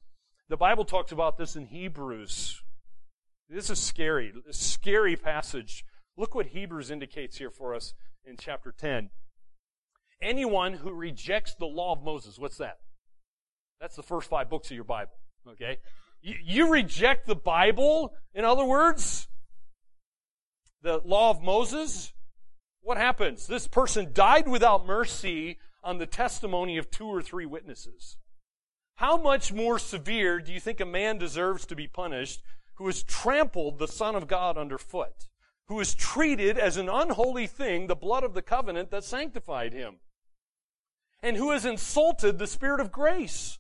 the 0.50 0.58
Bible 0.58 0.84
talks 0.84 1.12
about 1.12 1.38
this 1.38 1.56
in 1.56 1.68
Hebrews. 1.68 2.62
This 3.50 3.70
is 3.70 3.80
scary, 3.80 4.34
a 4.48 4.54
scary 4.54 5.16
passage. 5.16 5.86
Look 6.18 6.36
what 6.36 6.48
Hebrews 6.48 6.92
indicates 6.92 7.38
here 7.38 7.50
for 7.50 7.74
us 7.74 7.94
in 8.26 8.36
chapter 8.38 8.72
10. 8.72 9.10
Anyone 10.22 10.74
who 10.74 10.92
rejects 10.92 11.56
the 11.56 11.66
law 11.66 11.94
of 11.94 12.04
Moses, 12.04 12.38
what's 12.38 12.58
that? 12.58 12.78
That's 13.80 13.96
the 13.96 14.04
first 14.04 14.30
five 14.30 14.50
books 14.50 14.70
of 14.70 14.76
your 14.76 14.84
Bible, 14.84 15.14
okay? 15.48 15.78
You, 16.22 16.36
you 16.44 16.72
reject 16.72 17.26
the 17.26 17.36
Bible, 17.36 18.14
in 18.36 18.46
other 18.46 18.66
words, 18.66 19.28
the 20.84 21.02
law 21.04 21.32
of 21.32 21.42
Moses, 21.42 22.14
what 22.82 22.98
happens? 22.98 23.48
This 23.48 23.68
person 23.68 24.12
died 24.14 24.48
without 24.48 24.86
mercy 24.86 25.58
on 25.84 25.98
the 25.98 26.06
testimony 26.06 26.78
of 26.78 26.92
two 26.92 27.08
or 27.08 27.22
three 27.22 27.46
witnesses. 27.46 28.18
How 28.96 29.18
much 29.18 29.52
more 29.52 29.80
severe 29.80 30.40
do 30.40 30.54
you 30.54 30.60
think 30.60 30.80
a 30.80 30.86
man 30.86 31.18
deserves 31.18 31.66
to 31.68 31.76
be 31.76 31.88
punished 31.88 32.44
who 32.76 32.86
has 32.86 33.04
trampled 33.04 33.80
the 33.80 33.88
Son 33.88 34.16
of 34.16 34.28
God 34.28 34.58
underfoot, 34.58 35.28
who 35.72 35.80
has 35.80 35.96
treated 35.96 36.58
as 36.58 36.76
an 36.76 36.90
unholy 36.90 37.48
thing 37.48 37.88
the 37.88 37.96
blood 37.96 38.26
of 38.26 38.34
the 38.34 38.42
covenant 38.42 38.92
that 38.92 39.06
sanctified 39.06 39.72
him, 39.72 39.96
and 41.24 41.38
who 41.38 41.52
has 41.52 41.66
insulted 41.66 42.38
the 42.38 42.46
Spirit 42.46 42.82
of 42.82 42.92
grace? 42.92 43.58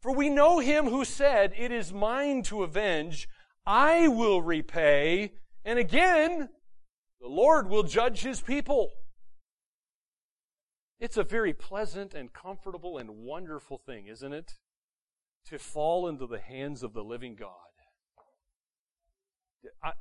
For 0.00 0.14
we 0.14 0.28
know 0.28 0.60
him 0.60 0.84
who 0.84 1.04
said, 1.04 1.52
It 1.58 1.72
is 1.72 1.92
mine 1.92 2.44
to 2.44 2.62
avenge, 2.62 3.28
I 3.66 4.06
will 4.06 4.42
repay, 4.42 5.32
and 5.64 5.76
again, 5.76 6.50
the 7.20 7.26
Lord 7.26 7.68
will 7.68 7.82
judge 7.82 8.20
his 8.20 8.40
people. 8.40 8.92
It's 11.00 11.16
a 11.16 11.24
very 11.24 11.52
pleasant 11.52 12.14
and 12.14 12.32
comfortable 12.32 12.96
and 12.96 13.24
wonderful 13.24 13.78
thing, 13.78 14.06
isn't 14.06 14.32
it? 14.32 14.52
To 15.46 15.58
fall 15.58 16.06
into 16.06 16.28
the 16.28 16.38
hands 16.38 16.84
of 16.84 16.92
the 16.92 17.02
living 17.02 17.34
God. 17.34 17.73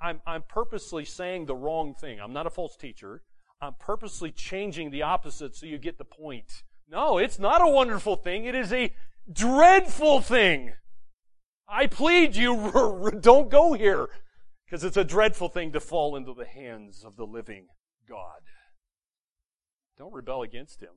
I'm, 0.02 0.22
I'm 0.26 0.44
purposely 0.48 1.06
saying 1.06 1.46
the 1.46 1.56
wrong 1.56 1.94
thing. 1.94 2.20
I'm 2.20 2.34
not 2.34 2.48
a 2.48 2.50
false 2.50 2.76
teacher. 2.76 3.22
I'm 3.62 3.76
purposely 3.80 4.32
changing 4.32 4.92
the 4.92 5.04
opposite 5.04 5.56
so 5.56 5.66
you 5.66 5.78
get 5.78 5.98
the 5.98 6.06
point. 6.06 6.64
No, 6.90 7.18
it's 7.18 7.40
not 7.40 7.62
a 7.62 7.68
wonderful 7.68 8.16
thing. 8.16 8.46
It 8.46 8.56
is 8.56 8.74
a 8.74 8.94
dreadful 9.32 10.22
thing. 10.22 10.74
I 11.68 11.88
plead 11.88 12.36
you, 12.36 13.12
don't 13.22 13.50
go 13.50 13.74
here. 13.74 14.10
Because 14.66 14.84
it's 14.84 14.98
a 14.98 15.04
dreadful 15.04 15.50
thing 15.50 15.72
to 15.74 15.80
fall 15.80 16.16
into 16.16 16.34
the 16.34 16.46
hands 16.46 17.04
of 17.06 17.16
the 17.16 17.26
living 17.26 17.68
God. 18.10 18.42
Don't 19.98 20.14
rebel 20.14 20.42
against 20.42 20.82
Him. 20.82 20.96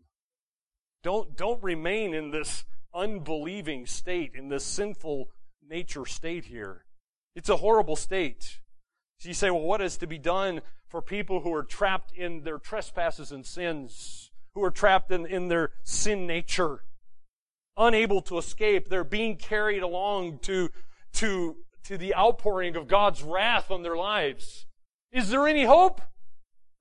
Don't, 1.03 1.37
don't 1.37 1.63
remain 1.63 2.15
in 2.15 2.31
this 2.31 2.65
unbelieving 2.95 3.87
state, 3.87 4.33
in 4.35 4.49
this 4.49 4.65
sinful 4.65 5.29
nature 5.63 6.07
state 6.07 6.47
here. 6.47 6.86
It's 7.37 7.49
a 7.49 7.59
horrible 7.59 7.95
state. 7.95 8.59
So 9.19 9.29
you 9.29 9.35
say, 9.35 9.51
well, 9.51 9.63
what 9.63 9.81
is 9.81 9.97
to 9.99 10.09
be 10.09 10.19
done 10.19 10.63
for 10.89 11.01
people 11.01 11.41
who 11.41 11.55
are 11.55 11.63
trapped 11.63 12.13
in 12.13 12.43
their 12.43 12.59
trespasses 12.59 13.31
and 13.31 13.47
sins, 13.47 14.33
who 14.55 14.65
are 14.65 14.73
trapped 14.73 15.13
in, 15.13 15.25
in 15.25 15.47
their 15.47 15.71
sin 15.85 16.27
nature, 16.27 16.83
unable 17.77 18.21
to 18.23 18.39
escape? 18.39 18.89
They're 18.89 19.05
being 19.05 19.37
carried 19.37 19.85
along 19.85 20.41
to, 20.41 20.71
to 21.15 21.57
to 21.87 21.97
the 21.97 22.15
outpouring 22.17 22.75
of 22.75 22.89
God's 22.89 23.23
wrath 23.23 23.71
on 23.71 23.83
their 23.83 23.97
lives. 23.97 24.67
Is 25.13 25.31
there 25.31 25.47
any 25.47 25.65
hope? 25.65 26.01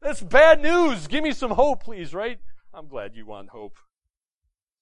That's 0.01 0.21
bad 0.21 0.63
news. 0.63 1.05
Give 1.05 1.23
me 1.23 1.31
some 1.31 1.51
hope, 1.51 1.83
please, 1.83 2.13
right? 2.13 2.39
I'm 2.73 2.87
glad 2.87 3.15
you 3.15 3.25
want 3.25 3.49
hope. 3.49 3.77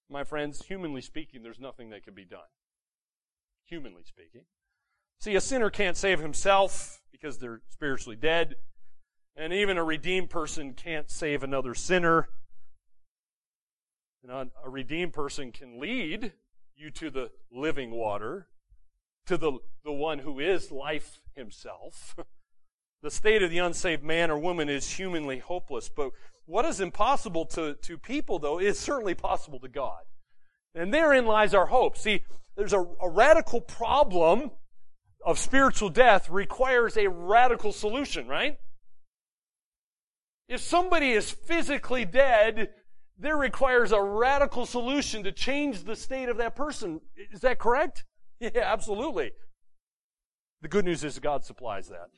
My 0.08 0.24
friends, 0.24 0.64
humanly 0.66 1.02
speaking, 1.02 1.42
there's 1.42 1.60
nothing 1.60 1.90
that 1.90 2.04
can 2.04 2.14
be 2.14 2.24
done. 2.24 2.40
Humanly 3.66 4.02
speaking. 4.04 4.42
See, 5.20 5.34
a 5.34 5.40
sinner 5.40 5.70
can't 5.70 5.96
save 5.96 6.20
himself 6.20 7.00
because 7.12 7.38
they're 7.38 7.62
spiritually 7.70 8.16
dead. 8.16 8.56
And 9.36 9.52
even 9.52 9.78
a 9.78 9.84
redeemed 9.84 10.30
person 10.30 10.74
can't 10.74 11.10
save 11.10 11.42
another 11.42 11.74
sinner. 11.74 12.28
And 14.22 14.50
a 14.64 14.70
redeemed 14.70 15.12
person 15.12 15.52
can 15.52 15.80
lead 15.80 16.32
you 16.76 16.90
to 16.90 17.10
the 17.10 17.30
living 17.50 17.90
water, 17.90 18.48
to 19.26 19.36
the, 19.36 19.58
the 19.84 19.92
one 19.92 20.20
who 20.20 20.40
is 20.40 20.70
life 20.70 21.20
himself. 21.34 22.16
the 23.02 23.10
state 23.10 23.42
of 23.42 23.50
the 23.50 23.58
unsaved 23.58 24.02
man 24.02 24.30
or 24.30 24.38
woman 24.38 24.68
is 24.68 24.90
humanly 24.90 25.38
hopeless. 25.38 25.88
But 25.88 26.12
what 26.46 26.64
is 26.64 26.80
impossible 26.80 27.46
to, 27.46 27.74
to 27.74 27.98
people, 27.98 28.38
though, 28.38 28.58
is 28.58 28.78
certainly 28.78 29.14
possible 29.14 29.60
to 29.60 29.68
God. 29.68 30.02
And 30.74 30.92
therein 30.92 31.26
lies 31.26 31.54
our 31.54 31.66
hope. 31.66 31.96
See, 31.96 32.22
there's 32.56 32.72
a, 32.72 32.80
a 33.00 33.08
radical 33.08 33.60
problem 33.60 34.50
of 35.24 35.38
spiritual 35.38 35.88
death 35.88 36.28
requires 36.28 36.96
a 36.96 37.08
radical 37.08 37.72
solution, 37.72 38.28
right? 38.28 38.58
If 40.48 40.60
somebody 40.60 41.12
is 41.12 41.30
physically 41.30 42.04
dead, 42.04 42.70
there 43.18 43.36
requires 43.36 43.92
a 43.92 44.02
radical 44.02 44.66
solution 44.66 45.24
to 45.24 45.32
change 45.32 45.84
the 45.84 45.96
state 45.96 46.28
of 46.28 46.36
that 46.36 46.54
person. 46.54 47.00
Is 47.32 47.40
that 47.40 47.58
correct? 47.58 48.04
Yeah, 48.40 48.50
absolutely. 48.64 49.30
The 50.60 50.68
good 50.68 50.84
news 50.84 51.04
is 51.04 51.18
God 51.20 51.44
supplies 51.44 51.88
that. 51.88 52.08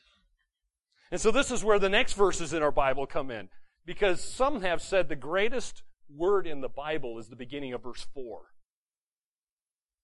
And 1.13 1.21
so 1.21 1.31
this 1.31 1.53
is 1.53 1.63
where 1.63 1.79
the 1.79 1.91
next 1.91 2.15
verses 2.15 2.55
in 2.55 2.63
our 2.63 2.73
Bible 2.73 3.07
come 3.07 3.31
in. 3.31 3.49
Because 3.85 4.25
some 4.25 4.63
have 4.63 4.81
said 4.81 5.09
the 5.09 5.15
greatest 5.15 5.83
word 6.09 6.47
in 6.47 6.63
the 6.63 6.71
Bible 6.71 7.19
is 7.19 7.29
the 7.29 7.37
beginning 7.37 7.75
of 7.75 7.83
verse 7.83 8.07
4. 8.15 8.41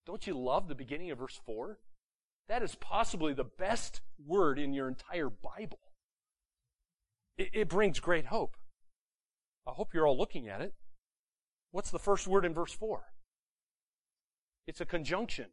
Don't 0.07 0.27
you 0.27 0.39
love 0.39 0.69
the 0.69 0.75
beginning 0.75 1.11
of 1.11 1.19
verse 1.19 1.41
4? 1.47 1.79
That 2.49 2.63
is 2.63 2.75
possibly 2.75 3.33
the 3.33 3.45
best 3.45 4.01
word 4.25 4.59
in 4.59 4.73
your 4.75 4.89
entire 4.89 5.31
Bible. 5.31 5.79
It, 7.39 7.51
it 7.53 7.69
brings 7.69 8.01
great 8.01 8.27
hope. 8.27 8.57
I 9.67 9.71
hope 9.73 9.95
you're 9.95 10.07
all 10.07 10.19
looking 10.19 10.49
at 10.49 10.61
it. 10.61 10.75
What's 11.71 11.91
the 11.91 11.99
first 11.99 12.27
word 12.27 12.45
in 12.45 12.53
verse 12.53 12.73
4? 12.73 13.03
It's 14.67 14.81
a 14.81 14.87
conjunction. 14.87 15.47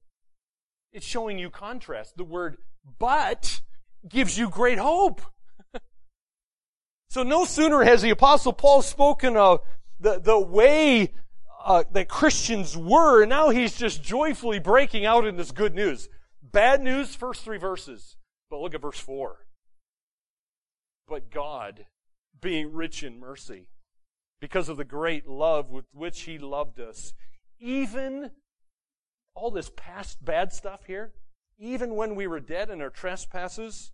It's 0.91 1.06
showing 1.06 1.39
you 1.39 1.49
contrast. 1.49 2.17
The 2.17 2.23
word 2.23 2.58
but 2.97 3.62
gives 4.08 4.38
you 4.38 4.49
great 4.49 4.80
hope. 4.80 5.21
so 7.10 7.23
no 7.23 7.45
sooner 7.45 7.84
has 7.84 8.02
the 8.02 8.10
apostle 8.10 8.54
Paul 8.54 8.82
spoken 8.82 9.38
of 9.38 9.62
the, 9.99 10.19
the 10.19 10.39
way 10.39 11.13
uh, 11.63 11.84
that 11.91 12.08
Christians 12.08 12.75
were, 12.75 13.21
and 13.21 13.30
now 13.30 13.49
he's 13.49 13.75
just 13.75 14.04
joyfully 14.04 14.60
breaking 14.60 15.06
out 15.06 15.25
in 15.28 15.38
this 15.38 15.52
good 15.52 15.75
news. 15.75 16.10
Bad 16.52 16.82
news, 16.82 17.16
first 17.16 17.44
three 17.44 17.58
verses. 17.58 18.18
But 18.50 18.62
look 18.62 18.74
at 18.74 18.82
verse 18.82 19.00
four. 19.00 19.46
But 21.08 21.32
God, 21.32 21.86
being 22.40 22.74
rich 22.74 23.04
in 23.04 23.20
mercy, 23.20 23.68
because 24.40 24.70
of 24.70 24.78
the 24.78 24.86
great 24.86 25.28
love 25.28 25.70
with 25.70 25.86
which 25.92 26.22
he 26.22 26.38
loved 26.38 26.80
us, 26.80 27.14
even 27.60 28.32
all 29.36 29.52
this 29.52 29.72
past 29.76 30.24
bad 30.24 30.54
stuff 30.54 30.86
here, 30.86 31.14
even 31.58 31.96
when 31.96 32.16
we 32.16 32.26
were 32.26 32.40
dead 32.40 32.70
in 32.70 32.82
our 32.82 32.90
trespasses, 32.90 33.92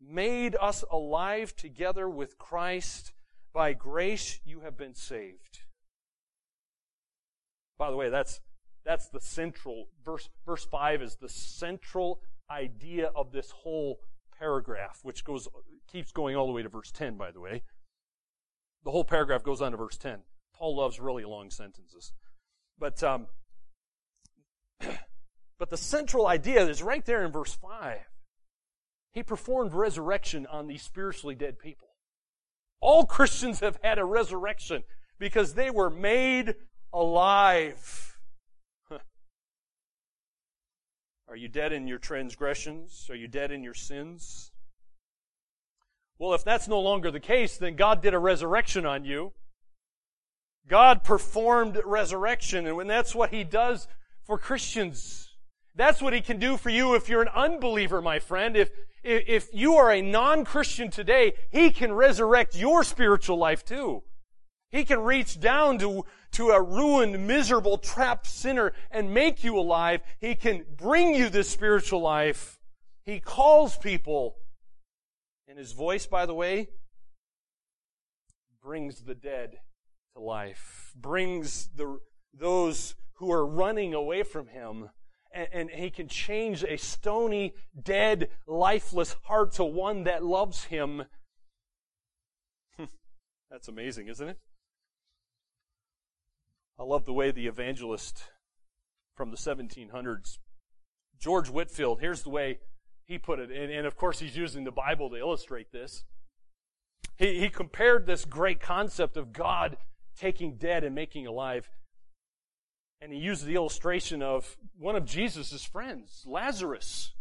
made 0.00 0.56
us 0.60 0.84
alive 0.90 1.54
together 1.56 2.08
with 2.08 2.38
Christ. 2.38 3.12
By 3.52 3.74
grace 3.74 4.40
you 4.44 4.60
have 4.60 4.78
been 4.78 4.94
saved. 4.94 5.60
By 7.76 7.90
the 7.90 7.96
way, 7.96 8.08
that's 8.08 8.40
that's 8.84 9.08
the 9.08 9.20
central 9.20 9.88
verse 10.04 10.28
verse 10.44 10.64
5 10.64 11.02
is 11.02 11.16
the 11.16 11.28
central 11.28 12.20
idea 12.50 13.10
of 13.14 13.32
this 13.32 13.50
whole 13.50 14.00
paragraph, 14.38 15.00
which 15.02 15.24
goes 15.24 15.48
keeps 15.90 16.12
going 16.12 16.36
all 16.36 16.46
the 16.46 16.52
way 16.52 16.62
to 16.62 16.68
verse 16.68 16.90
10, 16.90 17.16
by 17.16 17.30
the 17.30 17.40
way. 17.40 17.62
The 18.84 18.90
whole 18.90 19.04
paragraph 19.04 19.42
goes 19.44 19.60
on 19.60 19.72
to 19.72 19.76
verse 19.76 19.96
10. 19.96 20.20
Paul 20.54 20.76
loves 20.76 20.98
really 20.98 21.24
long 21.24 21.50
sentences. 21.50 22.12
But, 22.78 23.02
um, 23.02 23.26
but 25.58 25.70
the 25.70 25.76
central 25.76 26.26
idea 26.26 26.66
is 26.66 26.82
right 26.82 27.04
there 27.04 27.24
in 27.24 27.30
verse 27.30 27.54
5. 27.54 27.98
He 29.12 29.22
performed 29.22 29.74
resurrection 29.74 30.46
on 30.46 30.66
these 30.66 30.82
spiritually 30.82 31.34
dead 31.34 31.58
people. 31.58 31.88
All 32.80 33.04
Christians 33.04 33.60
have 33.60 33.78
had 33.82 33.98
a 33.98 34.04
resurrection 34.04 34.82
because 35.18 35.54
they 35.54 35.70
were 35.70 35.90
made 35.90 36.54
alive. 36.92 38.11
Are 41.32 41.36
you 41.36 41.48
dead 41.48 41.72
in 41.72 41.86
your 41.86 41.96
transgressions? 41.96 43.06
Are 43.08 43.16
you 43.16 43.26
dead 43.26 43.52
in 43.52 43.62
your 43.62 43.72
sins? 43.72 44.50
Well, 46.18 46.34
if 46.34 46.44
that's 46.44 46.68
no 46.68 46.78
longer 46.78 47.10
the 47.10 47.20
case, 47.20 47.56
then 47.56 47.74
God 47.74 48.02
did 48.02 48.12
a 48.12 48.18
resurrection 48.18 48.84
on 48.84 49.06
you. 49.06 49.32
God 50.68 51.02
performed 51.02 51.80
resurrection, 51.86 52.66
and 52.66 52.76
when 52.76 52.86
that's 52.86 53.14
what 53.14 53.30
He 53.30 53.44
does 53.44 53.88
for 54.26 54.36
Christians, 54.36 55.30
that's 55.74 56.02
what 56.02 56.12
He 56.12 56.20
can 56.20 56.38
do 56.38 56.58
for 56.58 56.68
you 56.68 56.94
if 56.94 57.08
you're 57.08 57.22
an 57.22 57.28
unbeliever, 57.34 58.02
my 58.02 58.18
friend. 58.18 58.54
If, 58.54 58.70
if 59.02 59.48
you 59.54 59.76
are 59.76 59.90
a 59.90 60.02
non-Christian 60.02 60.90
today, 60.90 61.32
He 61.50 61.70
can 61.70 61.94
resurrect 61.94 62.56
your 62.56 62.84
spiritual 62.84 63.38
life 63.38 63.64
too. 63.64 64.02
He 64.68 64.84
can 64.84 65.00
reach 65.00 65.40
down 65.40 65.78
to, 65.78 66.04
to 66.32 66.50
a 66.50 66.62
ruined, 66.62 67.26
miserable, 67.26 67.78
trapped 67.78 68.26
sinner 68.26 68.72
and 68.90 69.12
make 69.12 69.44
you 69.44 69.58
alive. 69.58 70.00
He 70.18 70.34
can 70.34 70.64
bring 70.76 71.14
you 71.14 71.28
this 71.28 71.48
spiritual 71.48 72.00
life. 72.00 72.58
He 73.04 73.20
calls 73.20 73.76
people. 73.76 74.36
And 75.46 75.58
his 75.58 75.72
voice, 75.72 76.06
by 76.06 76.26
the 76.26 76.34
way, 76.34 76.68
brings 78.62 79.02
the 79.02 79.14
dead 79.14 79.58
to 80.14 80.22
life, 80.22 80.92
brings 80.94 81.68
the, 81.74 81.98
those 82.32 82.94
who 83.14 83.30
are 83.30 83.46
running 83.46 83.92
away 83.92 84.22
from 84.22 84.46
him. 84.48 84.90
And, 85.34 85.48
and 85.52 85.70
he 85.70 85.90
can 85.90 86.08
change 86.08 86.64
a 86.64 86.76
stony, 86.76 87.54
dead, 87.80 88.28
lifeless 88.46 89.16
heart 89.24 89.52
to 89.54 89.64
one 89.64 90.04
that 90.04 90.24
loves 90.24 90.64
him. 90.64 91.04
That's 93.50 93.68
amazing, 93.68 94.08
isn't 94.08 94.28
it? 94.28 94.38
I 96.82 96.84
love 96.84 97.04
the 97.04 97.12
way 97.12 97.30
the 97.30 97.46
evangelist 97.46 98.24
from 99.16 99.30
the 99.30 99.36
1700s, 99.36 100.38
George 101.16 101.48
Whitefield, 101.48 102.00
here's 102.00 102.22
the 102.22 102.30
way 102.30 102.58
he 103.04 103.18
put 103.18 103.38
it. 103.38 103.52
And, 103.52 103.70
and 103.70 103.86
of 103.86 103.96
course, 103.96 104.18
he's 104.18 104.36
using 104.36 104.64
the 104.64 104.72
Bible 104.72 105.08
to 105.10 105.16
illustrate 105.16 105.70
this. 105.70 106.02
He, 107.18 107.38
he 107.38 107.50
compared 107.50 108.04
this 108.04 108.24
great 108.24 108.58
concept 108.58 109.16
of 109.16 109.32
God 109.32 109.76
taking 110.18 110.56
dead 110.56 110.82
and 110.82 110.92
making 110.92 111.24
alive. 111.24 111.70
And 113.00 113.12
he 113.12 113.18
used 113.20 113.46
the 113.46 113.54
illustration 113.54 114.20
of 114.20 114.56
one 114.76 114.96
of 114.96 115.04
Jesus' 115.04 115.62
friends, 115.62 116.24
Lazarus, 116.26 117.12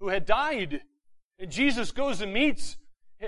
who 0.00 0.08
had 0.08 0.24
died. 0.24 0.80
And 1.38 1.50
Jesus 1.50 1.92
goes 1.92 2.22
and 2.22 2.32
meets 2.32 2.78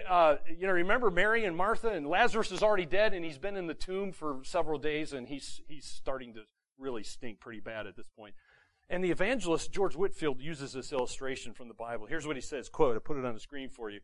uh, 0.09 0.37
you 0.49 0.67
know, 0.67 0.73
remember 0.73 1.11
Mary 1.11 1.45
and 1.45 1.57
Martha, 1.57 1.89
and 1.89 2.07
Lazarus 2.07 2.53
is 2.53 2.63
already 2.63 2.87
dead, 2.87 3.15
and 3.15 3.25
he's 3.25 3.39
been 3.39 3.57
in 3.57 3.67
the 3.67 3.75
tomb 3.75 4.13
for 4.13 4.41
several 4.45 4.79
days, 4.79 5.13
and 5.13 5.29
he's 5.29 5.61
he's 5.67 5.87
starting 5.87 6.35
to 6.35 6.41
really 6.79 7.03
stink 7.03 7.41
pretty 7.41 7.61
bad 7.61 7.87
at 7.87 7.97
this 7.97 8.09
point. 8.09 8.35
And 8.91 9.03
the 9.03 9.11
evangelist 9.11 9.73
George 9.73 9.97
Whitefield 9.97 10.41
uses 10.41 10.73
this 10.73 10.93
illustration 10.93 11.53
from 11.53 11.69
the 11.69 11.75
Bible. 11.75 12.07
Here's 12.07 12.27
what 12.27 12.37
he 12.37 12.43
says: 12.43 12.69
"Quote: 12.69 12.97
I 12.97 12.99
put 12.99 13.17
it 13.17 13.25
on 13.25 13.35
the 13.35 13.41
screen 13.41 13.71
for 13.71 13.91
you. 13.91 14.01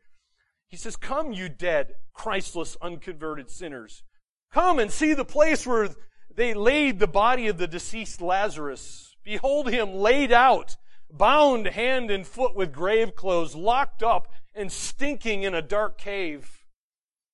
He 0.66 0.76
says, 0.76 0.96
"Come, 0.96 1.32
you 1.32 1.48
dead, 1.48 1.94
Christless, 2.14 2.76
unconverted 2.80 3.50
sinners, 3.50 4.02
come 4.50 4.78
and 4.78 4.90
see 4.90 5.12
the 5.12 5.24
place 5.24 5.66
where 5.66 5.90
they 6.34 6.54
laid 6.54 6.98
the 6.98 7.06
body 7.06 7.46
of 7.48 7.58
the 7.58 7.68
deceased 7.68 8.20
Lazarus. 8.20 9.14
Behold 9.22 9.70
him 9.70 9.94
laid 9.94 10.32
out." 10.32 10.76
bound 11.10 11.66
hand 11.66 12.10
and 12.10 12.26
foot 12.26 12.56
with 12.56 12.72
grave 12.72 13.14
clothes, 13.14 13.54
locked 13.54 14.02
up 14.02 14.26
and 14.54 14.70
stinking 14.70 15.42
in 15.42 15.54
a 15.54 15.62
dark 15.62 15.98
cave 15.98 16.64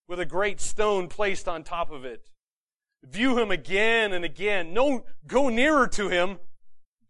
with 0.09 0.21
a 0.21 0.27
great 0.27 0.61
stone 0.61 1.09
placed 1.09 1.49
on 1.49 1.63
top 1.63 1.91
of 1.91 2.05
it. 2.05 2.29
View 3.05 3.39
him 3.39 3.51
again 3.51 4.13
and 4.13 4.25
again. 4.25 4.73
No, 4.73 5.05
go 5.27 5.49
nearer 5.49 5.87
to 5.89 6.09
him. 6.09 6.39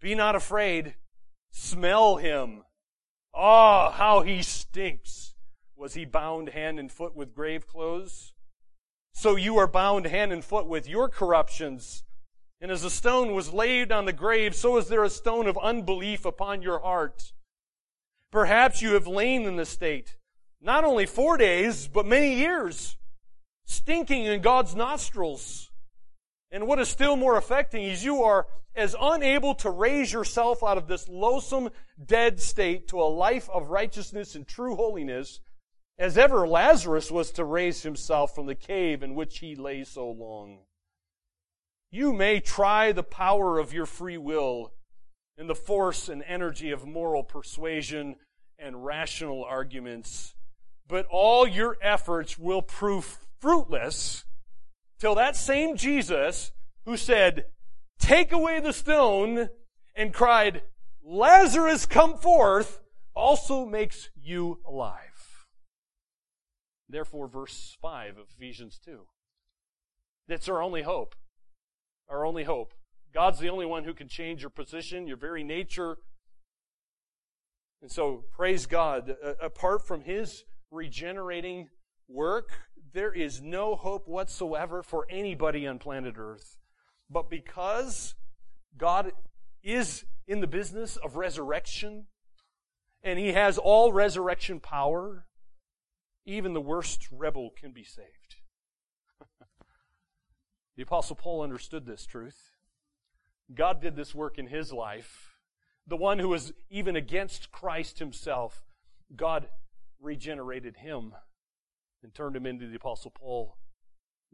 Be 0.01 0.14
not 0.14 0.37
afraid. 0.37 0.94
Smell 1.51 2.16
him. 2.16 2.62
Ah, 3.35 3.88
oh, 3.88 3.90
how 3.92 4.20
he 4.23 4.42
stinks. 4.42 5.35
Was 5.77 5.94
he 5.94 6.05
bound 6.05 6.51
hand 6.51 6.79
and 6.79 6.90
foot 6.90 7.16
with 7.16 7.35
grave 7.35 7.66
clothes? 7.66 8.35
So 9.12 9.37
you 9.37 9.57
are 9.59 9.66
bound 9.66 10.07
hand 10.07 10.33
and 10.33 10.44
foot 10.44 10.66
with 10.66 10.88
your 10.88 11.09
corruptions 11.09 12.05
and 12.61 12.70
as 12.70 12.85
a 12.85 12.90
stone 12.90 13.33
was 13.33 13.53
laid 13.53 13.90
on 13.90 14.05
the 14.05 14.12
grave, 14.12 14.55
so 14.55 14.77
is 14.77 14.88
there 14.88 15.03
a 15.03 15.11
stone 15.11 15.46
of 15.46 15.57
unbelief 15.59 16.27
upon 16.27 16.61
your 16.61 16.81
heart. 16.81 17.33
Perhaps 18.31 18.81
you 18.81 18.95
have 18.95 19.07
lain 19.07 19.45
in 19.47 19.57
this 19.57 19.71
state, 19.71 20.16
not 20.61 20.85
only 20.85 21.07
four 21.07 21.37
days, 21.37 21.88
but 21.88 22.07
many 22.07 22.35
years, 22.35 22.97
stinking 23.64 24.25
in 24.25 24.40
God's 24.40 24.75
nostrils. 24.75 25.71
And 26.53 26.66
what 26.66 26.79
is 26.79 26.88
still 26.88 27.16
more 27.16 27.37
affecting 27.37 27.85
is 27.85 28.05
you 28.05 28.23
are 28.23 28.47
as 28.75 28.95
unable 29.01 29.55
to 29.57 29.71
raise 29.71 30.12
yourself 30.12 30.62
out 30.62 30.79
of 30.79 30.87
this 30.87 31.09
loathsome, 31.09 31.71
dead 32.05 32.40
state 32.40 32.88
to 32.88 33.01
a 33.01 33.05
life 33.05 33.49
of 33.51 33.71
righteousness 33.71 34.35
and 34.35 34.47
true 34.47 34.77
holiness 34.77 35.40
as 35.99 36.16
ever 36.16 36.49
Lazarus 36.49 37.11
was 37.11 37.31
to 37.33 37.45
raise 37.45 37.83
himself 37.83 38.35
from 38.35 38.47
the 38.47 38.55
cave 38.55 39.03
in 39.03 39.14
which 39.14 39.40
he 39.40 39.55
lay 39.55 39.85
so 39.85 40.11
long. 40.11 40.61
You 41.90 42.14
may 42.14 42.40
try 42.40 42.93
the 42.93 43.03
power 43.03 43.59
of 43.59 43.75
your 43.75 43.85
free 43.85 44.16
will 44.16 44.73
and 45.38 45.49
the 45.49 45.55
force 45.55 46.09
and 46.09 46.23
energy 46.27 46.71
of 46.71 46.87
moral 46.87 47.23
persuasion 47.23 48.16
and 48.59 48.85
rational 48.85 49.45
arguments, 49.45 50.35
but 50.87 51.07
all 51.11 51.47
your 51.47 51.79
efforts 51.81 52.38
will 52.38 52.62
prove 52.62 53.19
fruitless 53.40 54.25
till 54.99 55.14
that 55.14 55.37
same 55.37 55.77
Jesus 55.77 56.53
who 56.85 56.97
said, 56.97 57.47
Take 57.99 58.33
away 58.33 58.61
the 58.61 58.73
stone, 58.73 59.49
and 59.95 60.12
cried, 60.12 60.62
Lazarus, 61.03 61.87
come 61.87 62.16
forth, 62.16 62.81
also 63.14 63.64
makes 63.64 64.11
you 64.14 64.59
alive. 64.66 65.47
Therefore, 66.88 67.29
verse 67.29 67.77
5 67.81 68.19
of 68.19 68.27
Ephesians 68.37 68.81
2. 68.85 69.01
That's 70.29 70.49
our 70.49 70.62
only 70.62 70.83
hope 70.83 71.14
our 72.11 72.27
only 72.27 72.45
hope. 72.45 72.75
God's 73.12 73.38
the 73.38 73.49
only 73.49 73.66
one 73.66 73.85
who 73.85 73.94
can 73.94 74.09
change 74.09 74.42
your 74.42 74.51
position, 74.51 75.07
your 75.07 75.16
very 75.16 75.42
nature. 75.42 75.99
And 77.83 77.90
so, 77.90 78.25
praise 78.33 78.66
God. 78.66 79.16
Apart 79.40 79.87
from 79.87 80.03
His 80.03 80.44
regenerating 80.70 81.68
work, 82.09 82.51
there 82.92 83.12
is 83.12 83.40
no 83.40 83.75
hope 83.75 84.07
whatsoever 84.07 84.83
for 84.83 85.07
anybody 85.11 85.66
on 85.66 85.79
planet 85.79 86.14
Earth. 86.16 86.57
But 87.09 87.31
because 87.31 88.14
God 88.77 89.12
is 89.62 90.05
in 90.29 90.40
the 90.40 90.46
business 90.46 90.96
of 90.96 91.16
resurrection, 91.16 92.07
and 93.03 93.18
He 93.18 93.33
has 93.33 93.59
all 93.59 93.92
resurrection 93.92 94.61
power, 94.61 95.27
even 96.27 96.53
the 96.53 96.61
worst 96.61 97.09
rebel 97.11 97.51
can 97.59 97.73
be 97.73 97.85
saved. 97.85 98.37
The 100.77 100.85
Apostle 100.85 101.16
Paul 101.16 101.42
understood 101.42 101.85
this 101.85 102.07
truth. 102.07 102.53
God 103.54 103.80
did 103.80 103.96
this 103.96 104.14
work 104.14 104.38
in 104.38 104.46
his 104.46 104.72
life. 104.72 105.34
The 105.86 105.96
one 105.96 106.18
who 106.18 106.28
was 106.28 106.52
even 106.70 106.96
against 106.96 107.50
Christ 107.50 107.98
himself, 107.98 108.62
God 109.16 109.48
regenerated 110.00 110.76
him 110.76 111.14
and 112.02 112.14
turned 112.14 112.36
him 112.36 112.46
into 112.46 112.66
the 112.66 112.76
Apostle 112.76 113.10
Paul. 113.10 113.56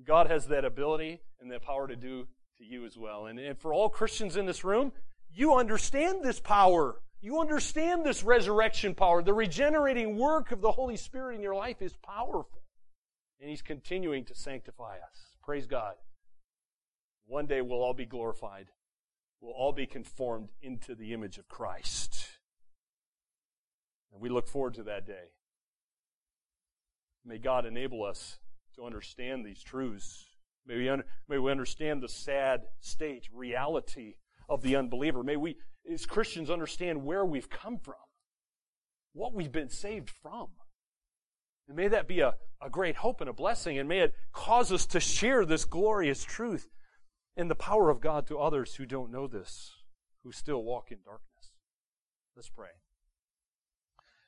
God 0.05 0.29
has 0.29 0.47
that 0.49 0.65
ability 0.65 1.21
and 1.41 1.51
that 1.51 1.63
power 1.63 1.89
to 1.89 1.97
do 1.97 2.27
to 2.59 2.65
you 2.65 2.85
as 2.85 2.97
well. 2.97 3.27
And, 3.27 3.39
and 3.39 3.59
for 3.59 3.73
all 3.73 3.89
Christians 3.89 4.37
in 4.37 4.47
this 4.47 4.65
room, 4.65 4.93
you 5.33 5.55
understand 5.55 6.23
this 6.23 6.41
power. 6.41 6.97
You 7.21 7.41
understand 7.41 8.05
this 8.05 8.23
resurrection 8.23 8.95
power. 8.95 9.23
The 9.23 9.35
regenerating 9.35 10.17
work 10.17 10.53
of 10.53 10.61
the 10.61 10.73
Holy 10.73 10.97
Spirit 10.97 11.37
in 11.37 11.43
your 11.43 11.55
life 11.55 11.81
is 11.81 11.95
powerful. 11.97 12.63
And 13.41 13.49
He's 13.51 13.63
continuing 13.63 14.25
to 14.27 14.35
sanctify 14.35 14.97
us. 14.97 15.37
Praise 15.43 15.67
God. 15.67 15.95
One 17.27 17.47
day 17.47 17.61
we'll 17.61 17.83
all 17.83 17.95
be 17.95 18.07
glorified. 18.07 18.67
We'll 19.41 19.53
all 19.53 19.73
be 19.73 19.87
conformed 19.87 20.51
into 20.61 20.95
the 20.95 21.13
image 21.13 21.39
of 21.39 21.49
Christ. 21.49 22.27
And 24.13 24.21
we 24.21 24.29
look 24.29 24.49
forward 24.49 24.75
to 24.75 24.83
that 24.85 25.07
day. 25.07 25.33
May 27.25 27.39
God 27.39 27.67
enable 27.67 28.05
us 28.05 28.39
to 28.77 28.85
understand 28.85 29.45
these 29.45 29.63
truths. 29.63 30.25
May 30.67 30.77
we, 30.77 30.89
un- 30.89 31.05
may 31.29 31.39
we 31.39 31.51
understand 31.51 32.03
the 32.03 32.09
sad 32.09 32.63
state, 32.81 33.29
reality 33.33 34.15
of 34.49 34.63
the 34.63 34.77
unbeliever. 34.77 35.23
May 35.23 35.37
we, 35.37 35.57
as 35.93 36.07
Christians, 36.07 36.51
understand 36.51 37.05
where 37.05 37.25
we've 37.25 37.51
come 37.51 37.79
from. 37.79 37.95
what 39.13 39.33
we've 39.33 39.53
been 39.53 39.71
saved 39.71 40.11
from. 40.11 40.49
And 41.69 41.77
may 41.77 41.89
that 41.89 42.07
be 42.07 42.21
a, 42.21 42.35
a 42.63 42.71
great 42.71 42.97
hope 42.97 43.21
and 43.21 43.31
a 43.31 43.33
blessing, 43.33 43.79
and 43.79 43.89
may 43.89 44.01
it 44.01 44.15
cause 44.33 44.71
us 44.71 44.87
to 44.87 45.01
share 45.01 45.45
this 45.45 45.65
glorious 45.65 46.23
truth 46.23 46.69
and 47.37 47.51
the 47.51 47.55
power 47.55 47.91
of 47.91 48.01
God 48.01 48.27
to 48.27 48.39
others 48.39 48.77
who 48.77 48.87
don't 48.87 49.13
know 49.13 49.27
this, 49.27 49.75
who 50.25 50.33
still 50.33 50.63
walk 50.63 50.91
in 50.91 50.99
darkness. 51.05 51.53
Let's 52.35 52.49
pray. 52.49 52.71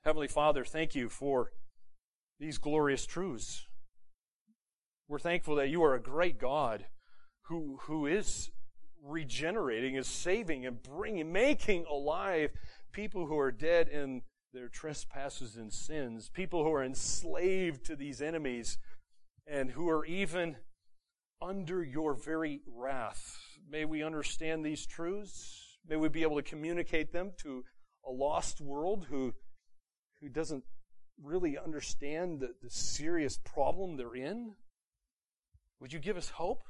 Heavenly 0.05 0.29
Father, 0.29 0.65
thank 0.65 0.95
you 0.95 1.09
for 1.09 1.53
these 2.39 2.59
glorious 2.59 3.07
truths. 3.07 3.67
We're 5.09 5.19
thankful 5.19 5.57
that 5.57 5.71
you 5.71 5.83
are 5.83 5.95
a 5.95 6.01
great 6.01 6.39
God 6.39 6.87
who, 7.43 7.79
who 7.83 8.07
is 8.07 8.51
regenerating, 9.03 9.95
is 9.95 10.07
saving, 10.07 10.67
and 10.67 10.83
bringing, 10.83 11.33
making 11.33 11.87
alive 11.91 12.51
people 12.93 13.27
who 13.27 13.39
are 13.39 13.53
dead 13.53 13.89
in 13.89 14.23
their 14.53 14.69
trespasses 14.69 15.57
and 15.57 15.73
sins, 15.73 16.29
people 16.29 16.65
who 16.65 16.73
are 16.73 16.85
enslaved 16.85 17.85
to 17.87 17.97
these 17.97 18.21
enemies, 18.21 18.79
and 19.47 19.71
who 19.71 19.89
are 19.89 20.05
even 20.05 20.57
under 21.41 21.83
your 21.83 22.15
very 22.15 22.61
wrath. 22.67 23.39
May 23.71 23.85
we 23.85 24.03
understand 24.03 24.65
these 24.65 24.87
truths. 24.87 25.79
May 25.89 25.97
we 25.97 26.09
be 26.09 26.23
able 26.23 26.37
to 26.37 26.43
communicate 26.43 27.13
them 27.13 27.33
to 27.43 27.65
a 28.07 28.11
lost 28.11 28.61
world 28.61 29.07
who, 29.09 29.35
who 30.21 30.29
doesn't 30.29 30.65
really 31.23 31.59
understand 31.59 32.41
the, 32.41 32.55
the 32.63 32.71
serious 32.71 33.39
problem 33.45 33.97
they're 33.97 34.15
in. 34.15 34.55
Would 35.81 35.93
you 35.93 35.99
give 35.99 36.17
us 36.17 36.31
hope? 36.31 36.63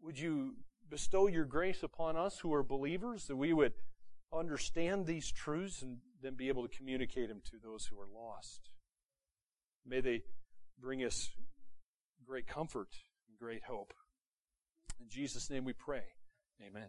Would 0.00 0.18
you 0.18 0.56
bestow 0.88 1.26
your 1.26 1.44
grace 1.44 1.82
upon 1.82 2.16
us 2.16 2.38
who 2.38 2.52
are 2.52 2.62
believers 2.62 3.26
that 3.26 3.36
we 3.36 3.52
would 3.52 3.72
understand 4.32 5.06
these 5.06 5.30
truths 5.30 5.82
and 5.82 5.98
then 6.22 6.34
be 6.34 6.48
able 6.48 6.66
to 6.66 6.76
communicate 6.76 7.28
them 7.28 7.40
to 7.50 7.56
those 7.62 7.86
who 7.86 7.98
are 7.98 8.08
lost? 8.12 8.70
May 9.86 10.00
they 10.00 10.22
bring 10.80 11.04
us 11.04 11.30
great 12.24 12.46
comfort 12.46 12.88
great 13.44 13.64
hope. 13.68 13.92
In 14.98 15.06
Jesus' 15.10 15.50
name 15.50 15.66
we 15.66 15.74
pray. 15.74 16.04
Amen. 16.66 16.88